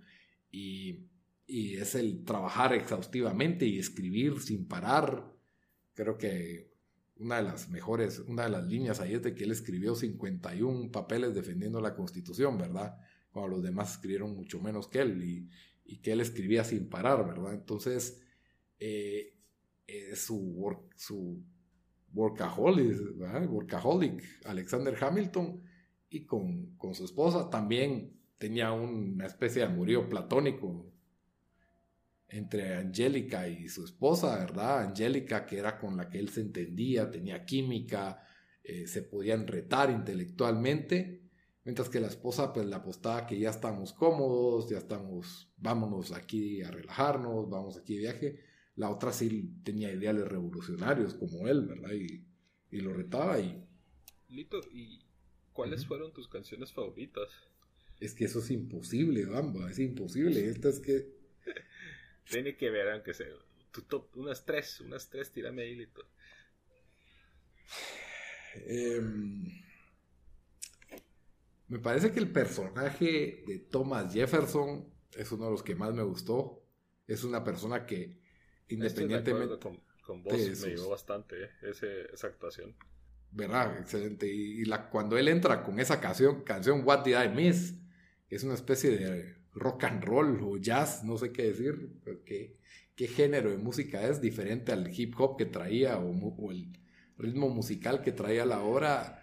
[0.50, 1.10] y,
[1.48, 5.34] es el trabajar exhaustivamente y escribir sin parar.
[5.94, 6.71] Creo que
[7.22, 10.92] una de las mejores, una de las líneas ahí es de que él escribió 51
[10.92, 12.98] papeles defendiendo la constitución, ¿verdad?
[13.32, 15.50] cuando los demás escribieron mucho menos que él y,
[16.00, 17.54] que él escribía sin parar, ¿verdad?
[17.54, 18.22] Entonces,
[18.80, 19.36] eh,
[19.88, 21.44] eh, su, su
[22.14, 22.98] workaholic,
[23.50, 25.62] workaholic, Alexander Hamilton,
[26.10, 30.91] y con, su esposa también tenía una especie de amorío platónico
[32.32, 34.80] entre Angélica y su esposa, ¿verdad?
[34.80, 38.24] Angélica, que era con la que él se entendía, tenía química,
[38.64, 41.22] eh, se podían retar intelectualmente,
[41.64, 46.62] Mientras que la esposa pues le apostaba que ya estamos cómodos, ya estamos, vámonos aquí
[46.64, 48.40] a relajarnos, vamos aquí de viaje.
[48.76, 51.92] La otra sí tenía ideales revolucionarios como él, ¿verdad?
[51.92, 52.26] Y,
[52.80, 53.64] lo retaba y...
[54.30, 55.02] Lito, ¿y
[55.54, 57.30] cuáles fueron tus canciones favoritas?
[58.00, 60.48] Es que eso es imposible, Bamba, es imposible.
[60.48, 61.21] Esta es que...
[62.32, 63.28] Tiene que ver, aunque sea,
[63.72, 66.08] tu top, unas tres, unas tres, tírame ahí, Lito.
[68.56, 69.02] Eh...
[71.72, 76.04] Me parece que el personaje de Thomas Jefferson es uno de los que más me
[76.04, 76.62] gustó.
[77.08, 78.20] Es una persona que,
[78.68, 79.58] independientemente.
[79.58, 82.76] Con, con vos me ayudó bastante eh, esa actuación.
[83.32, 83.80] ¿Verdad?
[83.80, 84.28] Excelente.
[84.28, 87.76] Y, la, cuando él entra con esa canción, canción What Did I Miss,
[88.30, 91.90] es una especie de rock and roll o jazz, no sé qué decir,
[92.26, 92.58] qué,
[92.96, 96.74] qué género de música es diferente al hip hop que traía o, el
[97.18, 99.18] ritmo musical que traía la obra.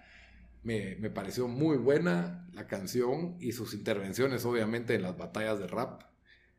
[0.62, 5.66] Me, me, pareció muy buena la canción y sus intervenciones obviamente en las batallas de
[5.68, 6.02] rap.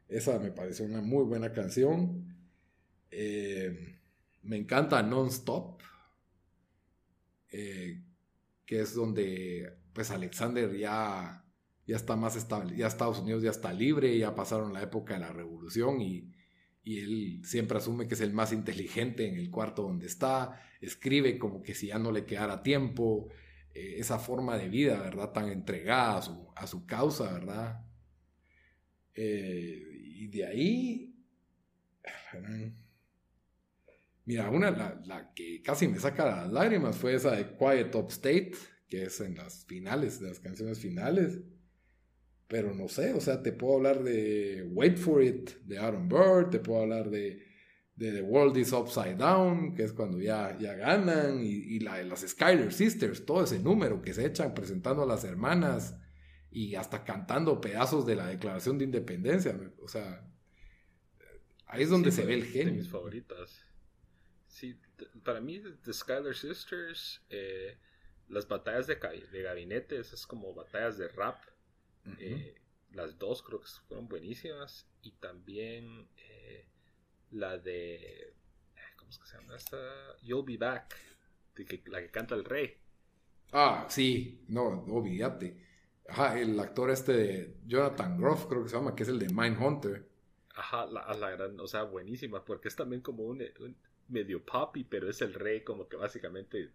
[0.08, 2.36] Esa me pareció una muy buena canción.
[3.12, 4.00] Eh,
[4.44, 5.82] me encanta Non-Stop,
[7.52, 8.02] eh,
[8.66, 11.44] que es donde pues Alexander ya,
[11.90, 15.22] ya está más estable, ya Estados Unidos ya está libre, ya pasaron la época de
[15.22, 16.32] la revolución y,
[16.86, 21.62] él siempre asume que es el más inteligente en el cuarto donde está, escribe como
[21.62, 23.28] que si ya no le quedara tiempo,
[23.76, 25.32] eh, esa forma de vida, ¿verdad?
[25.32, 27.86] Tan entregada a su, a su causa, ¿verdad?
[29.16, 31.16] y de ahí...
[34.26, 38.54] Mira, una, la, que casi me saca las lágrimas fue esa de Quiet Top State,
[38.88, 41.40] que es en las finales, de las canciones finales.
[42.50, 46.50] Pero no sé, o sea, te puedo hablar de Wait for It, de Aaron Bird,
[46.50, 47.46] te puedo hablar de,
[47.96, 52.28] The World is Upside Down, que es cuando ya, ya ganan, y, la de las
[52.28, 55.96] Skyler Sisters, todo ese número que se echan presentando a las hermanas
[56.50, 59.56] y hasta cantando pedazos de la Declaración de Independencia.
[59.84, 60.28] O sea,
[61.68, 62.74] ahí es donde se ve el genio.
[62.74, 63.64] De mis favoritas.
[64.48, 64.76] Sí,
[65.24, 67.78] para mí, The Skylar Sisters, eh,
[68.28, 71.38] las batallas de, de gabinete, esas como batallas de rap,
[72.20, 72.56] eh,
[72.92, 74.88] las dos creo que fueron buenísimas.
[75.02, 76.66] Y también eh,
[77.32, 78.34] la de.
[78.98, 79.78] ¿Cómo es que se llama esta?
[80.22, 80.96] You'll Be Back,
[81.86, 82.78] la que canta el rey.
[83.52, 85.58] Ah, sí, no, olvídate.
[86.08, 89.30] Ajá, el actor este de Jonathan Groff, creo que se llama, que es el de
[89.30, 90.08] Mindhunter.
[90.56, 93.44] Ajá, la, la gran, o sea, buenísima, porque es también como un
[94.08, 96.72] medio poppy, pero es el rey como que básicamente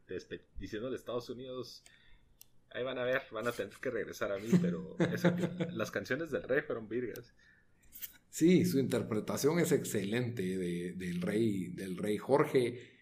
[0.59, 1.83] diciendo a Estados Unidos,
[2.75, 4.97] ahí van a ver, van a tener que regresar a mí, pero
[5.73, 7.33] las canciones del rey fueron virgas.
[8.29, 12.93] Sí, su interpretación es excelente del rey, del rey Jorge,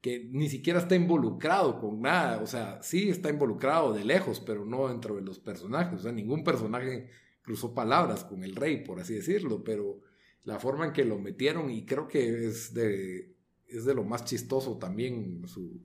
[0.00, 4.64] que ni siquiera está involucrado con nada, o sea, sí está involucrado de lejos, pero
[4.64, 7.08] no dentro de los personajes, o sea, ningún personaje
[7.40, 10.00] cruzó palabras con el rey, por así decirlo, pero
[10.44, 13.32] la forma en que lo metieron y creo que es de
[13.72, 15.80] es de lo más chistoso también su,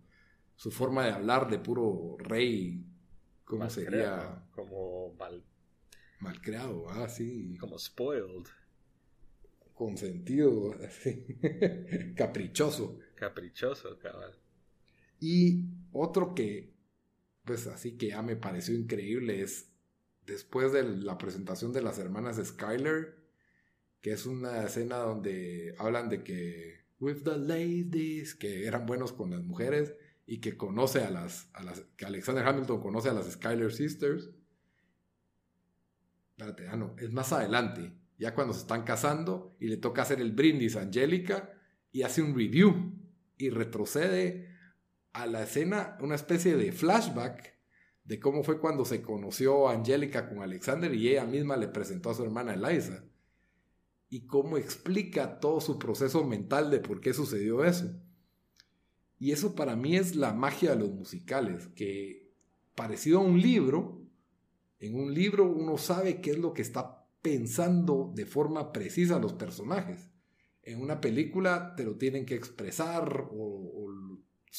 [0.56, 2.84] su forma de hablar de puro rey.
[3.48, 4.44] ¿Cómo sería?
[4.52, 5.42] Como mal.
[6.20, 7.56] Malcreado, ah, sí.
[7.58, 8.46] Como spoiled.
[9.74, 11.26] Consentido, así.
[12.18, 13.00] Caprichoso.
[13.16, 14.38] Caprichoso, cabal.
[15.22, 16.74] Y otro que,
[17.46, 19.72] pues así que ya me pareció increíble es
[20.26, 23.16] después de la presentación de las hermanas Skyler,
[24.02, 29.32] que es una escena donde hablan de que with the ladies, que eran buenos con
[29.32, 29.96] las mujeres
[30.30, 34.30] y que conoce a las, a las que Alexander Hamilton conoce a las Skyler Sisters.
[36.32, 40.20] Espérate, ah, no, es más adelante, ya cuando se están casando y le toca hacer
[40.20, 41.58] el brindis a Angélica
[41.94, 42.94] y hace un review
[43.38, 44.54] y retrocede
[45.14, 47.56] a la escena, una especie de flashback
[48.04, 52.14] de cómo fue cuando se conoció Angélica con Alexander y ella misma le presentó a
[52.14, 53.06] su hermana Eliza
[54.10, 57.94] y cómo explica todo su proceso mental de por qué sucedió eso.
[59.20, 62.32] Y eso para mí es la magia de los musicales, que
[62.76, 64.08] parecido a un libro,
[64.80, 69.34] en un libro uno sabe qué es lo que está pensando de forma precisa los
[69.34, 70.10] personajes.
[70.62, 73.88] En una película te lo tienen que expresar o,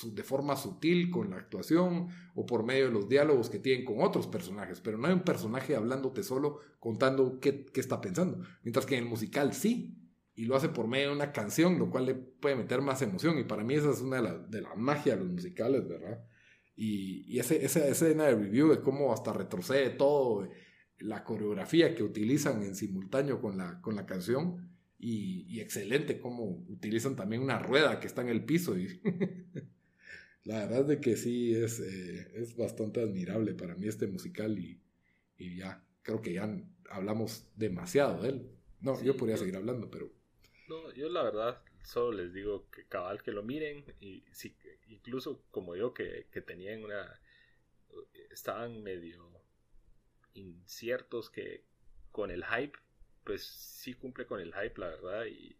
[0.04, 4.00] de forma sutil con la actuación o por medio de los diálogos que tienen con
[4.00, 8.96] otros personajes, pero no hay un personaje hablándote solo contando qué, está pensando, mientras que
[8.96, 9.96] en el musical sí,
[10.38, 13.38] y lo hace por medio de una canción, lo cual le puede meter más emoción,
[13.40, 16.24] y para mí esa es una de las de la magia de los musicales, ¿verdad?
[16.76, 20.48] Y, y ese, esa escena de review de cómo hasta retrocede todo,
[21.00, 27.16] la coreografía que utilizan en simultáneo con la, con la canción, y, excelente cómo utilizan
[27.16, 28.78] también una rueda que está en el piso.
[28.78, 29.00] Y
[30.44, 34.56] la verdad es de que sí es, eh, es bastante admirable para mí este musical
[34.56, 34.80] y,
[35.56, 36.48] ya creo que ya
[36.90, 38.50] hablamos demasiado de él.
[38.80, 40.17] No, yo podría seguir hablando, pero...
[40.68, 44.56] No, yo la verdad solo les digo que cabal que lo miren y sí,
[44.88, 47.20] incluso como yo que, que tenían una...
[48.30, 49.26] estaban medio
[50.34, 51.64] inciertos que
[52.12, 52.78] con el hype,
[53.24, 55.56] pues sí cumple con el hype, la verdad, y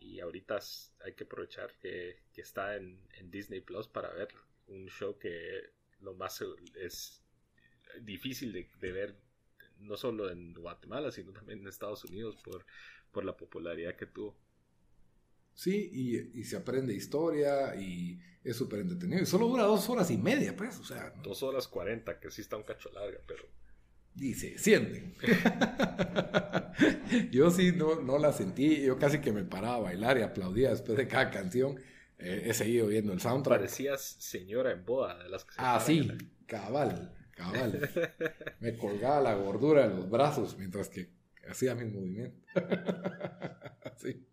[0.00, 0.58] y ahorita
[1.04, 3.00] hay que aprovechar que, está en,
[3.30, 4.28] Disney Plus para ver
[4.68, 6.42] un show que lo más
[6.76, 7.20] es
[8.02, 9.16] difícil de, ver
[9.78, 12.64] no solo en Guatemala sino también en Estados Unidos por,
[13.10, 14.36] por la popularidad que tuvo.
[15.58, 19.20] Sí, y, se aprende historia y es súper entretenido.
[19.20, 21.12] Y solo dura dos horas y media, pues, o sea.
[21.20, 23.42] Dos horas cuarenta, que sí está un cacho larga, pero.
[24.14, 25.16] y se sienten.
[27.32, 30.70] yo sí no, no la sentí, yo casi que me paraba a bailar y aplaudía
[30.70, 31.80] después de cada canción.
[32.18, 33.58] Eh, he seguido viendo el soundtrack.
[33.58, 36.08] Parecías señora en boda de las que Ah, sí,
[36.46, 37.90] cabal, cabal.
[38.60, 41.10] me colgaba la gordura en los brazos mientras que
[41.48, 42.40] hacía mi movimiento.
[43.96, 44.24] sí.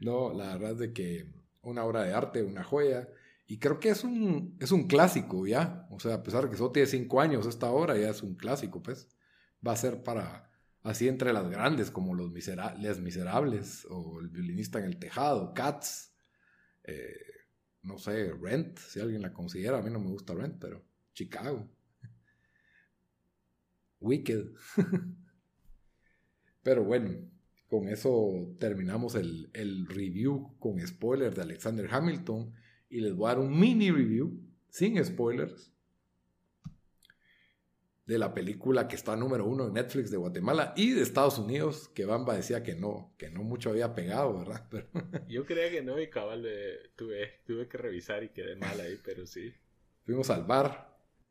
[0.00, 1.26] No, la verdad es de que
[1.62, 3.08] una obra de arte, una joya.
[3.46, 5.86] Y creo que es un, es un clásico ya.
[5.90, 8.34] O sea, a pesar de que solo tiene cinco años, esta obra ya es un
[8.34, 9.08] clásico, pues.
[9.66, 10.50] Va a ser para
[10.82, 16.14] así entre las grandes, como Los Miserables, o El violinista en el tejado, Cats,
[16.84, 17.14] eh,
[17.82, 19.78] no sé, Rent, si alguien la considera.
[19.78, 21.68] A mí no me gusta Rent, pero Chicago.
[24.00, 24.52] Wicked.
[26.62, 27.30] pero bueno,
[27.70, 32.52] con eso terminamos el, el review con spoilers de Alexander Hamilton
[32.88, 35.72] y les voy a dar un mini review, sin spoilers,
[38.06, 41.88] de la película que está número uno en Netflix de Guatemala y de Estados Unidos,
[41.94, 44.66] que Bamba decía que no, que no mucho había pegado, ¿verdad?
[45.28, 46.44] Yo creía que no y cabal
[46.96, 49.54] tuve, tuve que revisar y quedé mal ahí, pero sí.
[50.04, 50.98] Fuimos al bar.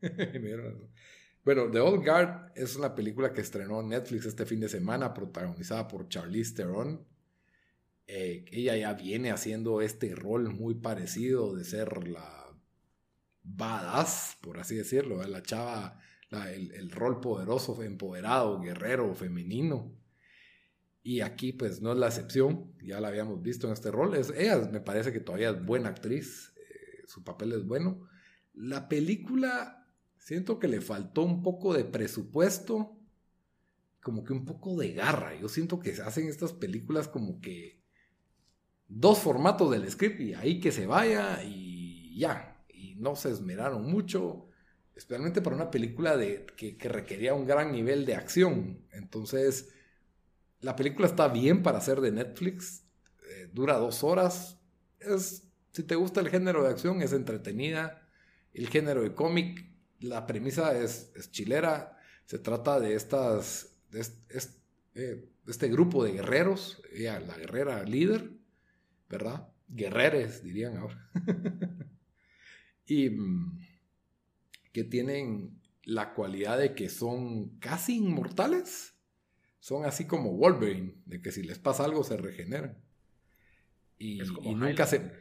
[1.52, 5.88] bueno, The Old Guard es una película que estrenó Netflix este fin de semana, protagonizada
[5.88, 7.04] por Charlize Theron
[8.06, 12.56] eh, ella ya viene haciendo este rol muy parecido de ser la
[13.42, 15.98] badass, por así decirlo, la chava,
[16.52, 19.92] el, rol poderoso, empoderado, guerrero, femenino.
[21.02, 24.14] Y aquí pues no es la excepción, ya la habíamos visto en este rol.
[24.14, 28.08] Es, ella me parece que todavía es buena actriz, eh, su papel es bueno.
[28.52, 29.79] La película
[30.20, 32.96] siento que le faltó un poco de presupuesto,
[34.00, 35.34] como que un poco de garra.
[35.34, 37.82] Yo siento que se hacen estas películas como que
[38.86, 42.64] dos formatos del script y ahí que se vaya y ya.
[42.68, 44.48] Y no se esmeraron mucho,
[44.94, 48.86] especialmente para una película de, que, requería un gran nivel de acción.
[48.92, 49.70] Entonces,
[50.60, 52.84] la película está bien para ser de Netflix,
[53.28, 54.60] eh, dura dos horas.
[54.98, 58.06] Es, si te gusta el género de acción, es entretenida.
[58.52, 59.69] El género de cómic,
[60.00, 61.98] la premisa es, chilera.
[62.26, 64.06] Se trata de estas, de
[64.94, 68.30] eh, este grupo de guerreros, ella, la guerrera líder,
[69.08, 69.48] ¿verdad?
[69.68, 71.10] Guerreres, dirían ahora.
[72.86, 73.60] y mm,
[74.72, 78.94] que tienen la cualidad de que son casi inmortales.
[79.58, 82.78] Son así como Wolverine, de que si les pasa algo se regeneran.
[83.98, 84.20] Y,
[84.54, 85.12] nunca se...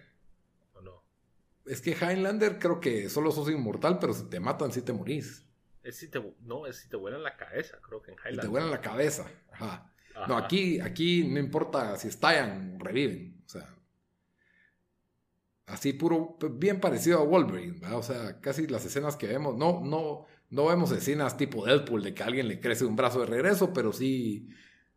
[1.69, 5.45] Es que Highlander creo que solo sos inmortal, pero si te matan, sí te morís.
[5.83, 8.41] Es si te, no, es si te vuelan la cabeza, creo que en Highlander.
[8.41, 9.93] Si te vuelan la cabeza, ajá.
[10.27, 13.43] No, aquí, aquí no importa si estallan, reviven.
[13.45, 13.75] O sea,
[15.67, 20.25] así puro, bien parecido a Wolverine, O sea, casi las escenas que vemos, no, no,
[20.49, 23.71] no vemos escenas tipo Deadpool de que a alguien le crece un brazo de regreso,
[23.73, 24.49] pero sí,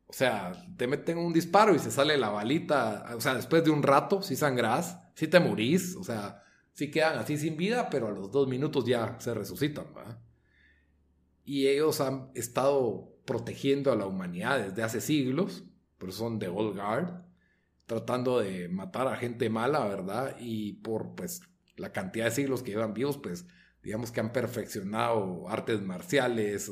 [0.07, 3.71] o sea, te meten un disparo y se sale la balita, o sea, después de
[3.71, 6.42] un rato, sí sangras, sí te morís, o sea,
[6.73, 10.21] sí quedan así sin vida, pero a los dos minutos ya se resucitan, ¿verdad?
[11.45, 15.65] Y ellos han estado protegiendo a la humanidad desde hace siglos,
[15.99, 17.33] pero son de Old Guard
[17.87, 20.37] tratando de matar a gente mala, ¿verdad?
[20.39, 21.43] Y por pues
[21.77, 23.47] la cantidad de siglos que llevan vivos, pues
[23.83, 26.71] digamos que han perfeccionado artes marciales,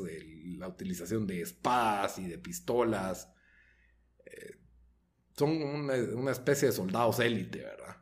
[0.57, 3.29] la utilización de espadas y de pistolas.
[4.25, 4.59] Eh,
[5.37, 7.97] son una, especie de soldados élite, ¿verdad?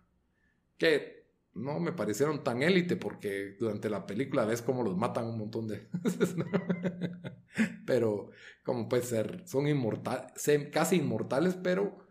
[0.78, 1.18] Que
[1.54, 5.68] no me parecieron tan élite porque durante la película ves cómo los matan un montón
[5.68, 6.36] de veces,
[7.86, 8.30] Pero,
[8.64, 10.32] como puede ser, son inmortales,
[10.72, 12.08] casi inmortales, pero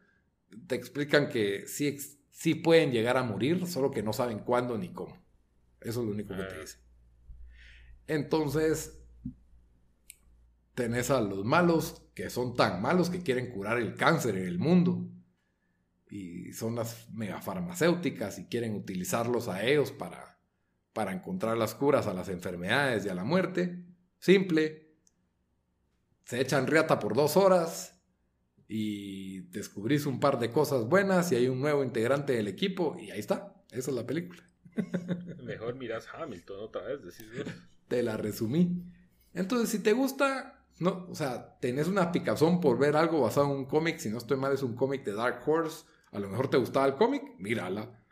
[0.67, 1.97] te explican que sí,
[2.31, 5.17] sí pueden llegar a morir, solo que no saben cuándo ni cómo.
[5.81, 6.61] Eso es lo único que te ah.
[6.61, 6.79] dice.
[8.09, 8.99] Entonces,
[10.75, 14.59] tenés a los malos, que son tan malos que quieren curar el cáncer en el
[14.59, 15.09] mundo.
[16.11, 20.39] Y son las megafarmacéuticas y quieren utilizarlos a ellos para,
[20.93, 23.85] para encontrar las curas a las enfermedades y a la muerte.
[24.19, 24.89] Simple.
[26.25, 27.99] Se echan riata por dos horas
[28.69, 33.11] y descubrís un par de cosas buenas y hay un nuevo integrante del equipo y
[33.11, 33.55] ahí está.
[33.71, 34.43] Esa es la película.
[35.43, 37.27] Mejor miras Hamilton otra vez, decís
[37.89, 38.85] Te la resumí.
[39.35, 43.53] Entonces, si te gusta, no, o sea, tenés una picazón por ver algo basado en
[43.53, 46.49] un cómic, si no estoy mal es un cómic de Dark Horse, a lo mejor
[46.49, 48.03] te gustaba el cómic, mírala.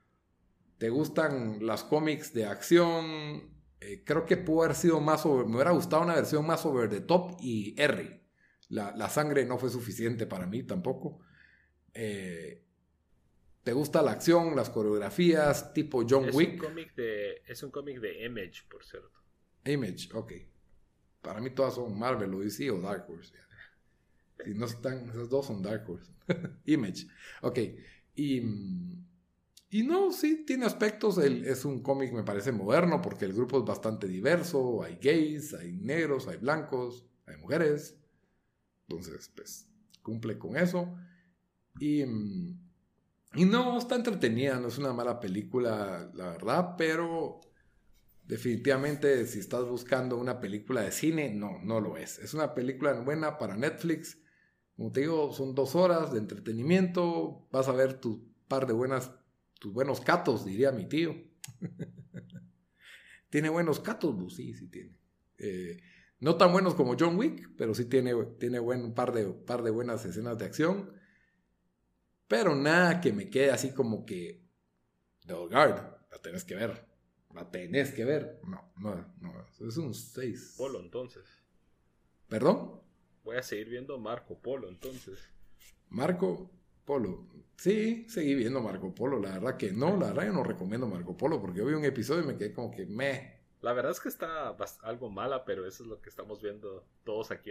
[0.79, 3.51] ¿Te gustan las cómics de acción?
[3.81, 6.89] Eh, creo que pudo haber sido más over, me hubiera gustado una versión más over
[6.89, 8.23] the top y R.
[8.69, 11.21] La, sangre no fue suficiente para mí tampoco.
[11.95, 12.65] Eh,
[13.63, 16.53] ¿Te gusta la acción, las coreografías, tipo John Wick?
[16.53, 19.11] Un cómic de, es un cómic de Image, por cierto.
[19.65, 20.33] Image, ok.
[21.23, 23.35] para mí todas son Marvel o DC o Dark Horse.
[24.45, 26.13] Si no están, esas dos son Dark Horse.
[26.67, 27.07] Image.
[27.43, 27.59] Ok.
[28.15, 28.41] Y,
[29.71, 31.19] y no, sí, tiene aspectos.
[31.19, 34.83] es un cómic, me parece moderno, porque el grupo es bastante diverso.
[34.83, 37.99] Hay gays, hay negros, hay blancos, hay mujeres.
[38.89, 39.69] Entonces, pues,
[40.03, 40.97] cumple con eso.
[41.81, 47.41] Y, y no, está entretenida, no es una mala película, la verdad, pero
[48.27, 52.19] definitivamente si estás buscando una película de cine, no, no lo es.
[52.19, 54.19] Es una película buena para Netflix.
[54.77, 57.49] Como te digo, son dos horas de entretenimiento.
[57.51, 59.11] Vas a ver tu par de buenas,
[59.59, 61.15] tus buenos catos, diría mi tío.
[63.31, 64.99] tiene buenos catos, pues sí, sí tiene.
[65.39, 65.79] Eh,
[66.21, 69.63] no tan buenos como John Wick, pero sí tiene, tiene buen, un par de, par
[69.63, 70.93] de buenas escenas de acción.
[72.29, 74.45] Pero nada que me quede así como que.
[75.27, 76.87] The Guard, la tenés que ver.
[77.35, 78.41] La tenés que ver.
[78.47, 79.47] No, no, no.
[79.67, 80.55] Es un 6.
[80.57, 81.25] Polo, entonces.
[82.29, 82.86] ¿Perdón?
[83.27, 85.19] Voy a seguir viendo Marco Polo, entonces.
[85.89, 86.49] Marco
[86.85, 87.27] Polo.
[87.57, 89.19] Sí, seguí viendo Marco Polo.
[89.19, 91.85] La verdad que no, la verdad yo no recomiendo Marco Polo porque yo vi un
[91.85, 93.41] episodio y me quedé como que me.
[93.63, 97.33] La verdad es que está algo mala, pero eso es lo que estamos viendo todos
[97.33, 97.51] aquí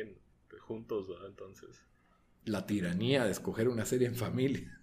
[0.61, 1.81] juntos, Entonces.
[2.45, 4.79] La tiranía de escoger una serie en familia.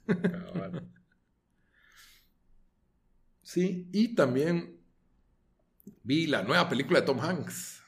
[3.40, 4.78] sí, y también
[6.02, 7.81] vi la nueva película de Tom Hanks.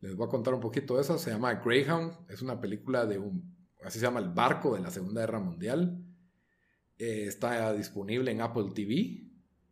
[0.00, 1.18] Les voy a contar un poquito de eso.
[1.18, 2.30] Se llama Greyhound.
[2.30, 6.02] Es una película de un, así se llama el barco de la Segunda Guerra Mundial.
[6.98, 9.26] Eh, está disponible en Apple TV.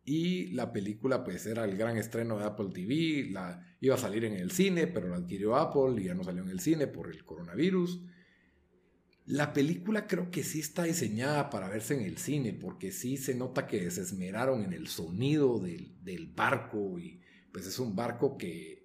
[0.05, 3.29] Y la película pues era el gran estreno de Apple TV.
[3.31, 6.43] La, iba a salir en el cine, pero la adquirió Apple y ya no salió
[6.43, 8.01] en el cine por el coronavirus.
[9.25, 13.35] La película creo que sí está diseñada para verse en el cine, porque sí se
[13.35, 17.21] nota que se esmeraron en el sonido del, del barco y
[17.51, 18.78] pues es un barco que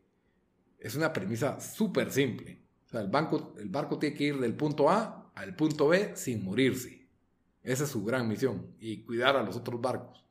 [0.85, 2.61] es una premisa súper simple.
[2.93, 7.09] El barco tiene que ir del punto A al punto B sin morirse.
[7.62, 10.26] Esa es su gran misión y cuidar a los otros barcos.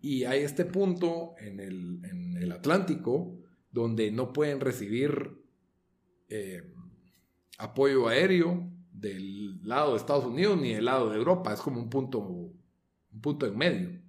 [0.00, 3.38] Y hay este punto en el, Atlántico
[3.70, 5.44] donde no pueden recibir
[6.28, 6.74] eh,
[7.58, 11.52] apoyo aéreo del lado de Estados Unidos ni del lado de Europa.
[11.52, 14.00] Es como un punto, un punto en medio.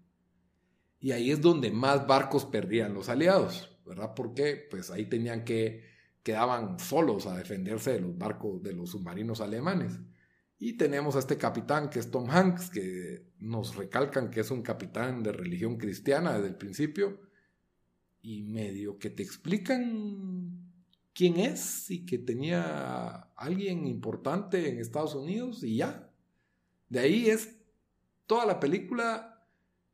[0.99, 4.13] Y ahí es donde más barcos perdían los aliados, ¿verdad?
[4.15, 5.83] Porque pues ahí tenían que,
[6.23, 9.99] quedaban solos a defenderse de los barcos, de los submarinos alemanes.
[10.59, 14.61] Y tenemos a este capitán que es Tom Hanks, que nos recalcan que es un
[14.61, 17.19] capitán de religión cristiana desde el principio.
[18.21, 20.69] Y medio que te explican
[21.13, 26.11] quién es y que tenía alguien importante en Estados Unidos y ya.
[26.89, 27.55] De ahí es
[28.27, 29.47] toda la película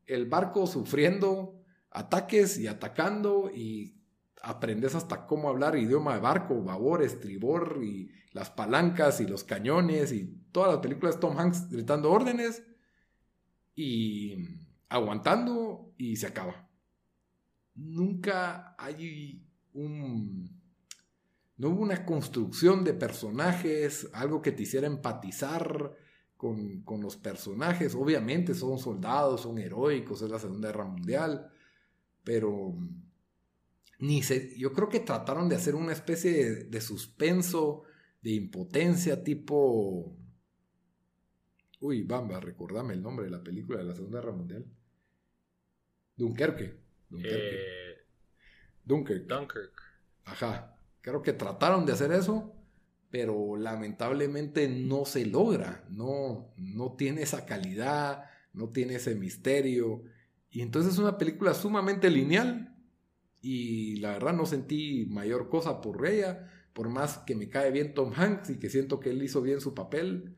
[0.06, 1.55] el barco sufriendo
[1.96, 3.96] ataques y atacando y
[4.42, 10.12] aprendes hasta cómo hablar idioma de barco, babor, estribor y las palancas y los cañones
[10.12, 12.62] y todas las películas Tom Hanks gritando órdenes
[13.74, 14.36] y
[14.90, 16.68] aguantando y se acaba.
[17.74, 19.42] Nunca hay
[19.72, 20.54] un...
[21.56, 25.96] No hubo una construcción de personajes, algo que te hiciera empatizar
[26.36, 27.94] con, los personajes.
[27.94, 31.50] Obviamente son soldados, son heroicos, es la Segunda Guerra Mundial,
[32.26, 32.76] pero
[34.00, 37.84] ni se, yo creo que trataron de hacer una especie de, suspenso,
[38.20, 40.18] de impotencia tipo...
[41.78, 44.66] Uy, Bamba, recordame el nombre de la película de la Segunda Guerra Mundial.
[46.16, 46.74] Dunkerque.
[47.08, 47.60] Dunkerque.
[47.60, 48.06] Eh,
[48.84, 49.28] Dunkirk.
[49.28, 49.82] Dunkirk.
[50.24, 50.76] Ajá.
[51.02, 52.56] Creo que trataron de hacer eso,
[53.12, 60.02] pero lamentablemente no se logra, no, no tiene esa calidad, no tiene ese misterio.
[60.56, 62.74] Y entonces es una película sumamente lineal
[63.42, 67.92] y la verdad no sentí mayor cosa por ella, por más que me cae bien
[67.92, 70.34] Tom Hanks y que siento que él hizo bien su papel,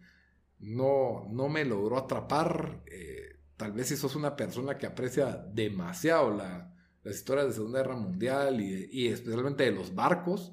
[0.59, 2.83] no, no me logró atrapar.
[2.87, 7.79] Eh, tal vez si sos una persona que aprecia demasiado la, las historias de Segunda
[7.79, 10.53] Guerra Mundial y, y especialmente de los barcos,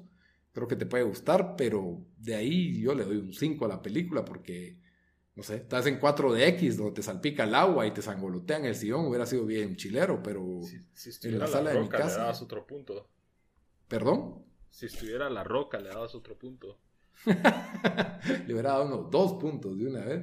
[0.52, 3.82] creo que te puede gustar, pero de ahí yo le doy un 5 a la
[3.82, 4.78] película porque,
[5.36, 9.06] no sé, estás en 4DX donde te salpica el agua y te sangolotean el sillón,
[9.06, 10.60] hubiera sido bien chilero, pero
[10.94, 12.08] si, en la sala de mi casa...
[12.08, 13.10] Le dabas otro punto.
[13.86, 14.46] ¿Perdón?
[14.70, 16.78] Si estuviera la roca le dabas otro punto.
[17.26, 20.22] le hubiera dado unos dos puntos de una vez.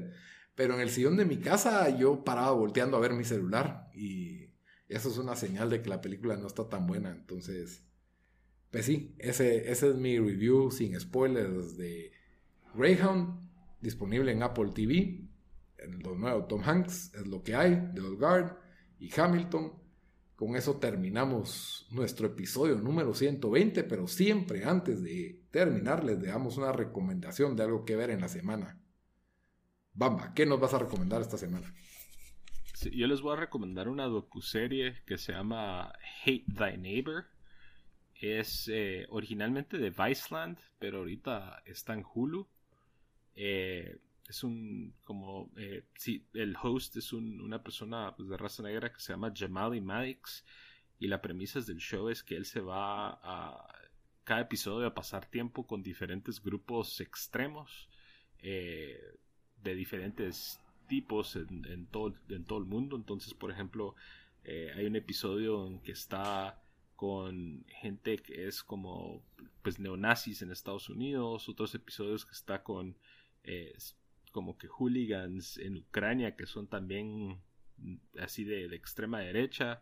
[0.55, 4.49] Pero en el sillón de mi casa yo paraba volteando a ver mi celular y
[4.87, 7.11] eso es una señal de que la película no está tan buena.
[7.11, 7.83] Entonces,
[8.71, 12.11] pues sí, ese, ese es mi review sin spoilers de
[12.75, 13.42] Greyhound,
[13.83, 15.21] disponible en Apple TV.
[15.77, 18.57] En lo nuevo Tom Hanks es lo que hay, The Old Guard
[18.97, 19.73] y Hamilton.
[20.35, 26.71] con eso terminamos nuestro episodio número 120, pero siempre antes de terminar les dejamos una
[26.71, 28.79] recomendación de algo que ver en la semana.
[29.93, 31.71] Bamba, ¿qué nos vas a recomendar esta semana?
[32.91, 35.93] yo les voy a recomendar una docuserie que se llama
[36.25, 37.25] Hate Thy Neighbor.
[38.15, 42.47] Es eh, originalmente de Viceland, pero ahorita está en Hulu.
[43.35, 45.83] Eh, es un como eh,
[46.33, 50.45] el host es una persona pues, de raza negra que se llama Jamali Maddox
[50.99, 53.67] y la premisa del show es que él se va a
[54.23, 57.89] cada episodio a pasar tiempo con diferentes grupos extremos
[58.39, 58.99] eh,
[59.61, 62.95] de diferentes tipos en, todo, en todo el mundo.
[62.95, 63.95] Entonces por ejemplo
[64.45, 66.61] eh, hay un episodio en que está
[66.95, 69.21] con gente que es como
[69.61, 72.95] pues neonazis en Estados Unidos otros episodios que está con
[74.31, 77.39] como que hooligans en Ucrania que son también
[78.19, 79.81] así de, extrema derecha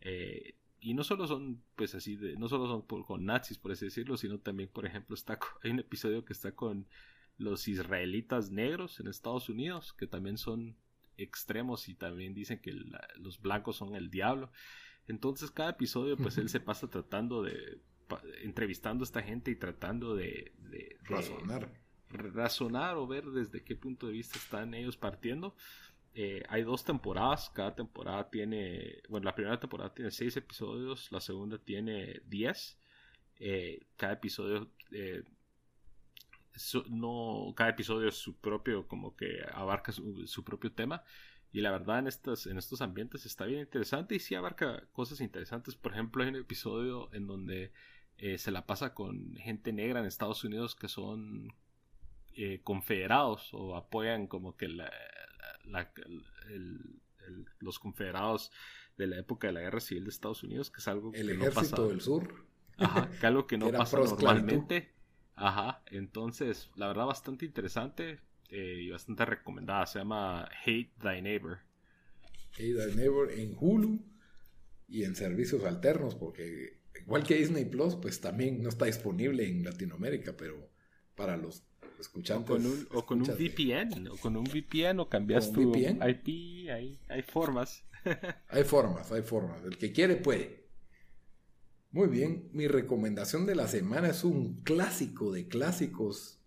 [0.00, 3.86] eh, y no solo son pues así de no solo son con nazis por así
[3.86, 6.86] decirlo sino también por ejemplo está hay un episodio que está con
[7.38, 10.76] los israelitas negros en Estados Unidos que también son
[11.18, 12.72] extremos y también dicen que
[13.16, 14.50] los blancos son el diablo.
[15.06, 17.80] Entonces cada episodio pues él se pasa tratando de
[18.42, 21.70] entrevistando a esta gente y tratando de, de, razonar
[22.10, 25.54] razonar o ver desde qué punto de vista están ellos partiendo.
[26.14, 31.20] Eh, hay dos temporadas, cada temporada tiene, bueno, la primera temporada tiene seis episodios, la
[31.20, 32.78] segunda tiene diez.
[33.38, 35.22] Eh, cada episodio, eh,
[36.88, 41.04] no, cada episodio es su propio, como que abarca su, propio tema.
[41.52, 45.20] Y la verdad en, estas, en estos ambientes está bien interesante y sí abarca cosas
[45.20, 45.76] interesantes.
[45.76, 47.72] Por ejemplo, hay un episodio en donde
[48.36, 51.54] se la pasa con gente negra en Estados Unidos que son
[52.40, 54.68] eh, confederados o apoyan como que
[57.58, 58.52] los confederados
[58.96, 61.88] de la época de la guerra civil de Estados Unidos, que es algo el ejército
[61.88, 62.46] del sur.
[62.76, 64.94] Ajá, que algo que no pasa normalmente.
[65.34, 68.20] Ajá, entonces, la verdad, bastante interesante
[68.50, 69.84] eh, y bastante recomendada.
[69.86, 71.58] Se llama Hate Thy Neighbor.
[72.52, 74.00] Hate Thy Neighbor en Hulu
[74.86, 79.64] y en servicios alternos, porque igual que Disney Plus, pues también no está disponible en
[79.64, 80.70] Latinoamérica, pero
[81.16, 81.64] para los
[82.34, 86.00] o con un, o con un VPN, o con un VPN, o cambias tu IP,
[86.00, 87.82] hay, hay formas.
[88.48, 89.62] hay formas, hay formas.
[89.64, 90.58] El que quiere puede.
[91.90, 96.38] Muy bien, mi recomendación de la semana es un clásico de clásicos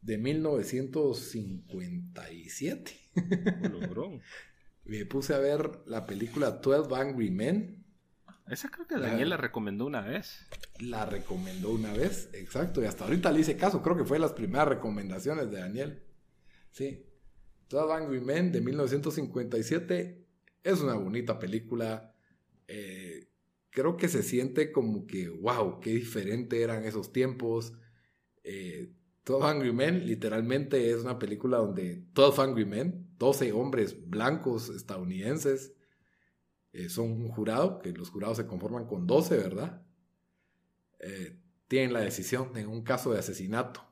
[0.00, 2.92] de 1957.
[3.70, 4.18] Logró.
[4.84, 7.81] Me puse a ver la película 12 Angry Men
[8.48, 10.46] esa creo que Daniel la, recomendó una vez.
[10.80, 12.82] La recomendó una vez, exacto.
[12.82, 13.82] Y hasta ahorita le hice caso.
[13.82, 16.02] Creo que fue las primeras recomendaciones de Daniel.
[16.70, 17.06] Sí.
[17.68, 20.26] Toda Angry Men de 1957
[20.64, 22.14] es una bonita película.
[22.68, 23.28] Eh,
[23.70, 27.72] creo que se siente como que, wow, qué diferente eran esos tiempos.
[28.44, 28.92] Eh,
[29.24, 35.74] Todo Angry Men literalmente es una película donde todos Angry Men, 12 hombres blancos estadounidenses,
[36.72, 39.82] eh, son un jurado, que los jurados se conforman con 12, ¿verdad?
[41.00, 43.82] Eh, tienen la decisión en un caso de asesinato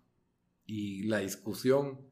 [0.65, 2.11] y la discusión,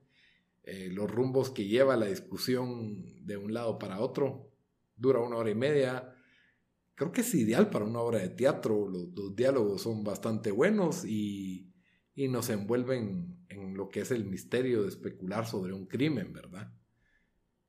[0.64, 4.50] eh, los rumbos que lleva la discusión de un lado para otro,
[4.96, 6.14] dura una hora y media.
[6.94, 11.04] Creo que es ideal para una obra de teatro, los, los diálogos son bastante buenos
[11.04, 11.72] y,
[12.14, 16.72] y nos envuelven en lo que es el misterio de especular sobre un crimen, ¿verdad?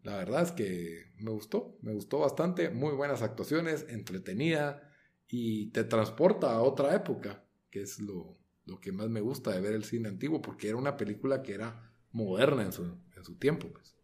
[0.04, 4.90] La verdad es que me gustó, me gustó bastante, muy buenas actuaciones, entretenida
[5.28, 8.38] y te transporta a otra época, que es lo,
[8.82, 11.92] que más me gusta de ver el cine antiguo, porque era una película que era
[12.12, 13.68] moderna en su, en su tiempo.
[13.72, 13.98] Pues.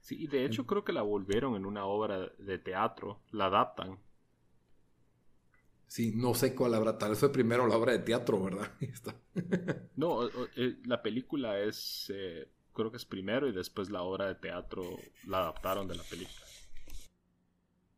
[0.00, 3.98] Sí, y de hecho creo que la volvieron en una obra de teatro, la adaptan.
[5.86, 8.70] Sí, no sé cuál habrá, tal vez fue primero la obra de teatro, ¿verdad?
[9.96, 10.24] no,
[10.56, 12.12] eh, la película es...
[12.14, 14.82] Eh, creo que es primero y después la obra de teatro
[15.26, 16.46] la adaptaron de la película.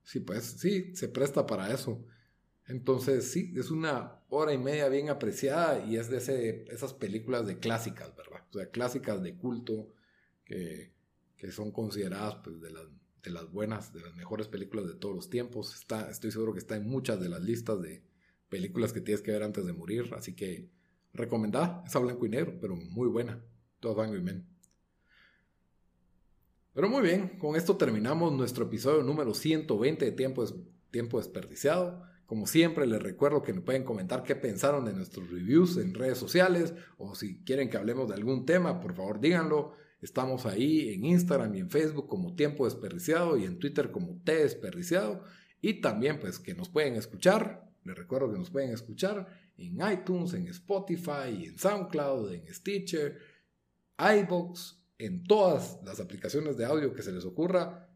[0.05, 2.05] Sí, pues sí, se presta para eso.
[2.67, 7.47] Entonces, sí, es una hora y media bien apreciada y es de ese, esas películas
[7.47, 8.43] de clásicas, ¿verdad?
[8.51, 9.93] O sea, clásicas de culto
[10.45, 10.93] que,
[11.51, 12.85] son consideradas pues, de, las,
[13.23, 15.75] de las buenas, de las mejores películas de todos los tiempos.
[15.75, 18.03] Está, estoy seguro que está en muchas de las listas de
[18.49, 20.71] películas que tienes que ver antes de morir, así que
[21.15, 23.43] recomendada, es a blanco y negro, pero muy buena.
[23.81, 24.52] Todo Van Men.
[26.75, 30.43] Pero muy bien, con esto terminamos nuestro episodio número 120 de Tiempo,
[30.91, 32.03] Tiempo Desperdiciado.
[32.25, 36.17] Como siempre, les recuerdo que nos pueden comentar qué pensaron de nuestros reviews en redes
[36.17, 39.75] sociales o si quieren que hablemos de algún tema, por favor díganlo.
[40.01, 44.35] Estamos ahí en Instagram y en Facebook como Tiempo Desperdiciado y en Twitter como T
[44.35, 45.25] Desperdiciado.
[45.61, 50.33] Y también pues que nos pueden escuchar, les recuerdo que nos pueden escuchar en iTunes,
[50.33, 53.19] en Spotify, en SoundCloud, en Stitcher,
[53.99, 57.89] iBox, en todas las aplicaciones de audio que se les ocurra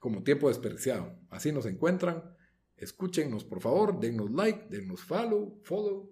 [0.00, 1.18] como tiempo desperdiciado.
[1.30, 2.36] Así nos encuentran.
[2.76, 6.10] Escúchenos por favor, denos like, denos follow, follow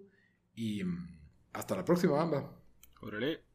[0.53, 1.19] y mm,
[1.53, 2.59] hasta la próxima, bamba.
[3.01, 3.54] Órale.